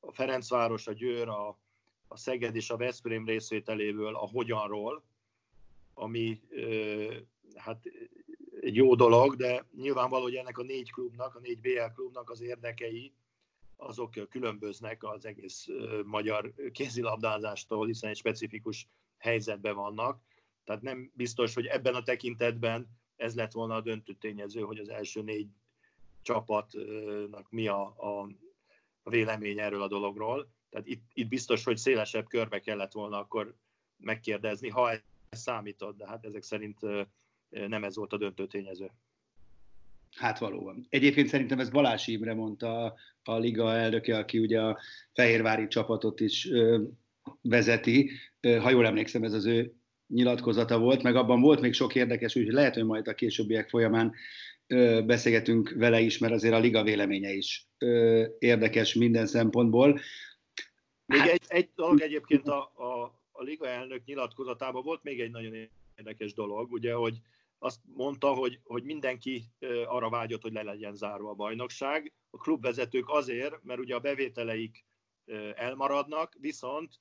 a 0.05 0.11
Ferencváros, 0.11 0.87
a 0.87 0.93
Győr, 0.93 1.27
a, 1.27 1.59
a 2.07 2.17
Szeged 2.17 2.55
és 2.55 2.69
a 2.69 2.77
Veszprém 2.77 3.25
részvételéből 3.25 4.15
a 4.15 4.27
hogyanról, 4.27 5.03
ami 5.93 6.41
hát 7.55 7.85
egy 8.61 8.75
jó 8.75 8.95
dolog, 8.95 9.35
de 9.35 9.65
nyilvánvaló, 9.75 10.23
hogy 10.23 10.35
ennek 10.35 10.57
a 10.57 10.63
négy 10.63 10.91
klubnak, 10.91 11.35
a 11.35 11.39
négy 11.39 11.59
BL 11.59 11.93
klubnak 11.93 12.29
az 12.29 12.41
érdekei 12.41 13.13
azok 13.77 14.29
különböznek 14.29 15.03
az 15.03 15.25
egész 15.25 15.67
magyar 16.05 16.53
kézilabdázástól, 16.71 17.85
hiszen 17.85 18.09
egy 18.09 18.17
specifikus 18.17 18.87
helyzetben 19.17 19.75
vannak. 19.75 20.21
Tehát 20.63 20.81
nem 20.81 21.11
biztos, 21.13 21.53
hogy 21.53 21.65
ebben 21.65 21.95
a 21.95 22.03
tekintetben 22.03 22.87
ez 23.15 23.35
lett 23.35 23.51
volna 23.51 23.75
a 23.75 23.81
döntő 23.81 24.13
tényező, 24.13 24.61
hogy 24.61 24.79
az 24.79 24.89
első 24.89 25.21
négy 25.21 25.47
csapatnak 26.21 27.47
mi 27.49 27.67
a, 27.67 27.81
a 27.81 28.29
vélemény 29.09 29.59
erről 29.59 29.81
a 29.81 29.87
dologról. 29.87 30.49
Tehát 30.69 30.87
itt, 30.87 31.03
itt 31.13 31.27
biztos, 31.27 31.63
hogy 31.63 31.77
szélesebb 31.77 32.27
körbe 32.27 32.59
kellett 32.59 32.91
volna 32.91 33.19
akkor 33.19 33.55
megkérdezni, 33.97 34.69
ha 34.69 34.91
ez 34.91 35.01
számított, 35.29 35.97
de 35.97 36.07
hát 36.07 36.25
ezek 36.25 36.43
szerint 36.43 36.79
nem 37.49 37.83
ez 37.83 37.95
volt 37.95 38.13
a 38.13 38.17
döntő 38.17 38.47
tényező. 38.47 38.91
Hát 40.15 40.39
valóban. 40.39 40.85
Egyébként 40.89 41.27
szerintem 41.27 41.59
ez 41.59 41.69
Balázs 41.69 42.07
Imre 42.07 42.33
mondta 42.33 42.95
a, 43.23 43.37
liga 43.37 43.73
elnöke, 43.73 44.17
aki 44.17 44.39
ugye 44.39 44.61
a 44.61 44.79
Fehérvári 45.13 45.67
csapatot 45.67 46.19
is 46.19 46.49
ö, 46.49 46.83
vezeti. 47.41 48.11
Ha 48.41 48.69
jól 48.69 48.85
emlékszem, 48.85 49.23
ez 49.23 49.33
az 49.33 49.45
ő 49.45 49.73
nyilatkozata 50.07 50.79
volt, 50.79 51.03
meg 51.03 51.15
abban 51.15 51.41
volt 51.41 51.61
még 51.61 51.73
sok 51.73 51.95
érdekes, 51.95 52.35
úgyhogy 52.35 52.53
lehet, 52.53 52.73
hogy 52.73 52.85
majd 52.85 53.07
a 53.07 53.13
későbbiek 53.13 53.69
folyamán 53.69 54.13
beszélgetünk 55.05 55.73
vele 55.77 55.99
is, 55.99 56.17
mert 56.17 56.33
azért 56.33 56.53
a 56.53 56.59
liga 56.59 56.83
véleménye 56.83 57.31
is 57.31 57.67
érdekes 58.39 58.93
minden 58.93 59.27
szempontból. 59.27 59.99
Még 61.05 61.19
hát... 61.19 61.29
egy, 61.29 61.43
egy 61.47 61.69
dolog 61.75 62.01
egyébként 62.01 62.47
a, 62.47 62.71
a, 62.75 63.21
a 63.31 63.43
liga 63.43 63.67
elnök 63.67 64.05
nyilatkozatában 64.05 64.83
volt 64.83 65.03
még 65.03 65.21
egy 65.21 65.31
nagyon 65.31 65.69
érdekes 65.95 66.33
dolog, 66.33 66.71
ugye, 66.71 66.93
hogy 66.93 67.17
azt 67.59 67.79
mondta, 67.83 68.33
hogy, 68.33 68.59
hogy 68.63 68.83
mindenki 68.83 69.43
arra 69.85 70.09
vágyott, 70.09 70.41
hogy 70.41 70.53
le 70.53 70.63
legyen 70.63 70.95
zárva 70.95 71.29
a 71.29 71.33
bajnokság. 71.33 72.13
A 72.29 72.37
klubvezetők 72.37 73.09
azért, 73.09 73.63
mert 73.63 73.79
ugye 73.79 73.95
a 73.95 73.99
bevételeik 73.99 74.85
elmaradnak, 75.55 76.35
viszont 76.39 76.99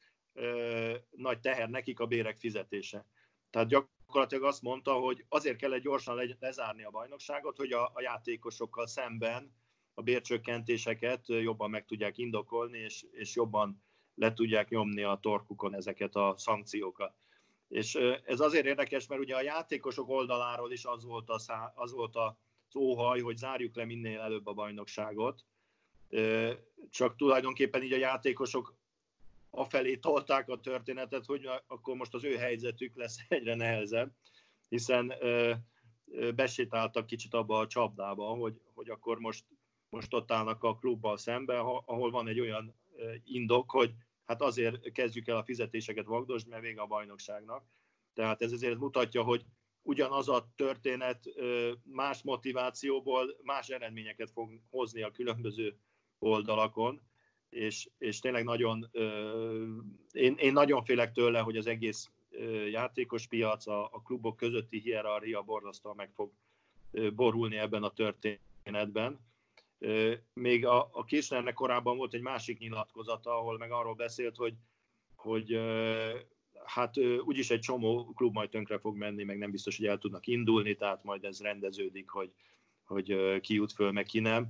nagy 1.11 1.41
teher 1.41 1.69
nekik 1.69 2.01
a 2.01 2.07
bérek 2.07 2.37
fizetése. 2.37 3.07
Tehát 3.55 3.69
gyakorlatilag 3.69 4.45
azt 4.45 4.63
mondta, 4.63 4.93
hogy 4.93 5.25
azért 5.29 5.57
kell 5.57 5.79
gyorsan 5.79 6.37
lezárni 6.41 6.85
a 6.85 6.91
bajnokságot, 6.91 7.57
hogy 7.57 7.73
a, 7.73 7.91
a 7.95 8.01
játékosokkal 8.01 8.87
szemben 8.87 9.55
a 9.95 10.03
bércsökkentéseket 10.03 11.29
jobban 11.29 11.71
meg 11.71 11.85
tudják 11.85 12.19
indokolni, 12.19 12.79
és, 12.79 13.05
és 13.11 13.35
jobban 13.35 13.83
le 14.15 14.33
tudják 14.33 14.69
nyomni 14.69 15.03
a 15.03 15.19
torkukon 15.23 15.75
ezeket 15.75 16.15
a 16.15 16.35
szankciókat. 16.37 17.15
És 17.69 17.95
ez 18.25 18.41
azért 18.41 18.67
érdekes, 18.67 19.07
mert 19.07 19.21
ugye 19.21 19.37
a 19.37 19.43
játékosok 19.43 20.09
oldaláról 20.09 20.73
is 20.73 20.85
az 20.85 21.05
volt, 21.05 21.31
a 21.31 21.39
szá, 21.39 21.73
az, 21.75 21.93
volt 21.93 22.17
az 22.17 22.77
óhaj, 22.77 23.21
hogy 23.21 23.37
zárjuk 23.37 23.77
le 23.77 23.85
minél 23.85 24.21
előbb 24.21 24.47
a 24.47 24.53
bajnokságot. 24.53 25.45
Csak 26.91 27.17
tulajdonképpen 27.17 27.83
így 27.83 27.93
a 27.93 27.97
játékosok 27.97 28.77
afelé 29.55 29.97
tolták 29.97 30.49
a 30.49 30.61
történetet, 30.61 31.25
hogy 31.25 31.49
akkor 31.67 31.97
most 31.97 32.15
az 32.15 32.25
ő 32.25 32.37
helyzetük 32.37 32.97
lesz 32.97 33.17
egyre 33.29 33.55
nehezebb, 33.55 34.13
hiszen 34.69 35.15
besétáltak 36.35 37.07
kicsit 37.07 37.35
abba 37.35 37.59
a 37.59 37.67
csapdába, 37.67 38.27
hogy, 38.27 38.61
hogy 38.75 38.91
akkor 38.91 39.19
most, 39.19 39.45
most 39.89 40.15
ott 40.15 40.33
állnak 40.33 40.63
a 40.63 40.77
klubbal 40.77 41.17
szembe, 41.17 41.59
ahol 41.59 42.11
van 42.11 42.29
egy 42.29 42.41
olyan 42.41 42.75
indok, 43.25 43.71
hogy 43.71 43.95
hát 44.25 44.43
azért 44.43 44.93
kezdjük 44.93 45.29
el 45.29 45.37
a 45.37 45.45
fizetéseket 45.45 46.07
vagdosni, 46.07 46.51
mert 46.51 46.63
vége 46.63 46.81
a 46.81 46.87
bajnokságnak. 46.87 47.65
Tehát 48.13 48.43
ez 48.43 48.53
azért 48.53 48.79
mutatja, 48.79 49.23
hogy 49.23 49.45
ugyanaz 49.83 50.29
a 50.29 50.53
történet 50.57 51.25
más 51.83 52.23
motivációból 52.23 53.37
más 53.43 53.69
eredményeket 53.69 54.31
fog 54.31 54.61
hozni 54.71 55.03
a 55.03 55.11
különböző 55.11 55.79
oldalakon, 56.19 57.03
és, 57.55 57.89
és 57.99 58.19
tényleg 58.19 58.45
nagyon, 58.45 58.91
én, 60.13 60.35
én 60.39 60.53
nagyon 60.53 60.85
félek 60.85 61.13
tőle, 61.13 61.41
hogy 61.41 61.57
az 61.57 61.67
egész 61.67 62.11
játékos 62.71 63.27
piac, 63.27 63.67
a, 63.67 63.85
a 63.85 64.03
klubok 64.03 64.37
közötti 64.37 64.79
hierarchia 64.79 65.43
borzasztóan 65.43 65.97
meg 65.97 66.11
fog 66.15 66.33
borulni 67.15 67.57
ebben 67.57 67.83
a 67.83 67.93
történetben 67.93 69.21
még 70.33 70.67
a, 70.67 70.89
a 70.93 71.05
Kirchnernek 71.05 71.55
korábban 71.55 71.97
volt 71.97 72.15
egy 72.15 72.21
másik 72.21 72.59
nyilatkozata, 72.59 73.39
ahol 73.39 73.59
meg 73.59 73.71
arról 73.71 73.95
beszélt, 73.95 74.37
hogy, 74.37 74.55
hogy 75.17 75.61
hát 76.65 76.99
úgyis 77.25 77.51
egy 77.51 77.61
csomó 77.61 78.05
klub 78.05 78.35
majd 78.35 78.51
tönkre 78.51 78.79
fog 78.79 78.97
menni, 78.97 79.25
meg 79.25 79.39
nem 79.39 79.51
biztos, 79.51 79.77
hogy 79.77 79.87
el 79.87 79.99
tudnak 79.99 80.27
indulni, 80.27 80.75
tehát 80.75 81.05
majd 81.05 81.25
ez 81.25 81.41
rendeződik, 81.41 82.09
hogy, 82.09 82.33
hogy 82.85 83.41
ki 83.41 83.55
jut 83.55 83.73
föl, 83.73 83.93
meg 83.93 84.05
ki 84.05 84.21
nem. 84.21 84.49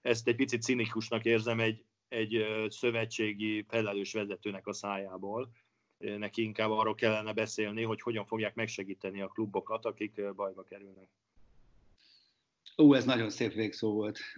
Ezt 0.00 0.28
egy 0.28 0.36
picit 0.36 0.62
cinikusnak 0.62 1.24
érzem 1.24 1.60
egy, 1.60 1.84
egy 2.14 2.44
szövetségi 2.68 3.64
felelős 3.68 4.12
vezetőnek 4.12 4.66
a 4.66 4.72
szájából. 4.72 5.50
Neki 5.98 6.42
inkább 6.42 6.70
arról 6.70 6.94
kellene 6.94 7.32
beszélni, 7.32 7.82
hogy 7.82 8.00
hogyan 8.00 8.26
fogják 8.26 8.54
megsegíteni 8.54 9.20
a 9.20 9.26
klubokat, 9.26 9.84
akik 9.84 10.34
bajba 10.34 10.62
kerülnek. 10.62 11.08
Ó, 12.78 12.94
ez 12.94 13.04
nagyon 13.04 13.30
szép 13.30 13.52
végszó 13.52 13.92
volt. 13.92 14.18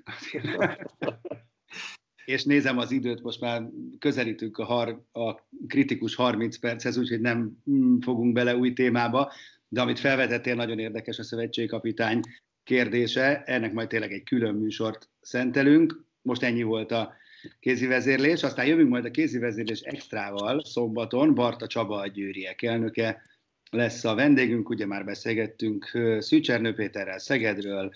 és 2.25 2.45
nézem 2.45 2.79
az 2.79 2.91
időt, 2.91 3.23
most 3.23 3.41
már 3.41 3.63
közelítünk 3.99 4.59
a, 4.59 4.65
har, 4.65 5.03
a 5.13 5.35
kritikus 5.67 6.15
30 6.15 6.59
perchez, 6.59 6.97
úgyhogy 6.97 7.21
nem 7.21 7.63
mm, 7.71 7.99
fogunk 7.99 8.33
bele 8.33 8.57
új 8.57 8.73
témába, 8.73 9.33
de 9.69 9.81
amit 9.81 9.99
felvetettél, 9.99 10.55
nagyon 10.55 10.79
érdekes 10.79 11.19
a 11.19 11.23
szövetségkapitány 11.23 12.21
kérdése, 12.65 13.43
ennek 13.43 13.73
majd 13.73 13.89
tényleg 13.89 14.13
egy 14.13 14.23
külön 14.23 14.55
műsort 14.55 15.09
szentelünk. 15.21 16.05
Most 16.23 16.43
ennyi 16.43 16.63
volt 16.63 16.93
a 16.93 17.15
kézi 17.61 17.87
vezérlés, 17.87 18.43
aztán 18.43 18.67
jövünk 18.67 18.89
majd 18.89 19.05
a 19.05 19.11
kézi 19.11 19.39
vezérlés 19.39 19.81
extrával 19.81 20.65
szombaton, 20.65 21.35
Barta 21.35 21.67
Csaba 21.67 21.99
a 21.99 22.07
győriek 22.07 22.63
elnöke, 22.63 23.23
lesz 23.71 24.05
a 24.05 24.15
vendégünk, 24.15 24.69
ugye 24.69 24.87
már 24.87 25.05
beszélgettünk 25.05 25.91
Szűcsernő 26.19 26.75
Péterrel 26.75 27.19
Szegedről, 27.19 27.93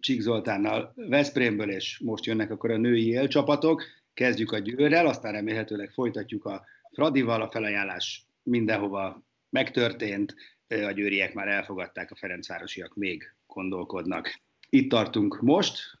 Csík 0.00 0.20
Zoltánnal 0.20 0.92
Veszprémből, 0.96 1.70
és 1.70 1.98
most 1.98 2.24
jönnek 2.24 2.50
akkor 2.50 2.70
a 2.70 2.76
női 2.76 3.08
élcsapatok. 3.08 3.84
Kezdjük 4.14 4.52
a 4.52 4.58
Győrrel, 4.58 5.06
aztán 5.06 5.32
remélhetőleg 5.32 5.90
folytatjuk 5.90 6.44
a 6.44 6.64
Fradival, 6.92 7.42
a 7.42 7.50
felajánlás 7.50 8.26
mindenhova 8.42 9.22
megtörtént, 9.50 10.34
a 10.68 10.90
győriek 10.90 11.34
már 11.34 11.48
elfogadták, 11.48 12.10
a 12.10 12.16
Ferencvárosiak 12.16 12.94
még 12.94 13.34
gondolkodnak. 13.46 14.40
Itt 14.70 14.90
tartunk 14.90 15.40
most. 15.40 15.98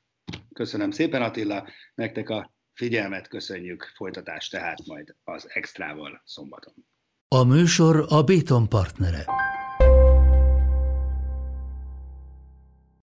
Köszönöm 0.52 0.90
szépen 0.90 1.22
Attila, 1.22 1.68
nektek 1.94 2.28
a 2.28 2.52
figyelmet, 2.72 3.28
köszönjük, 3.28 3.92
folytatást 3.96 4.50
tehát 4.50 4.86
majd 4.86 5.14
az 5.24 5.46
extrával 5.48 6.22
szombaton. 6.24 6.74
A 7.28 7.44
műsor 7.44 8.06
a 8.08 8.22
Béton 8.22 8.68
partnere. 8.68 9.24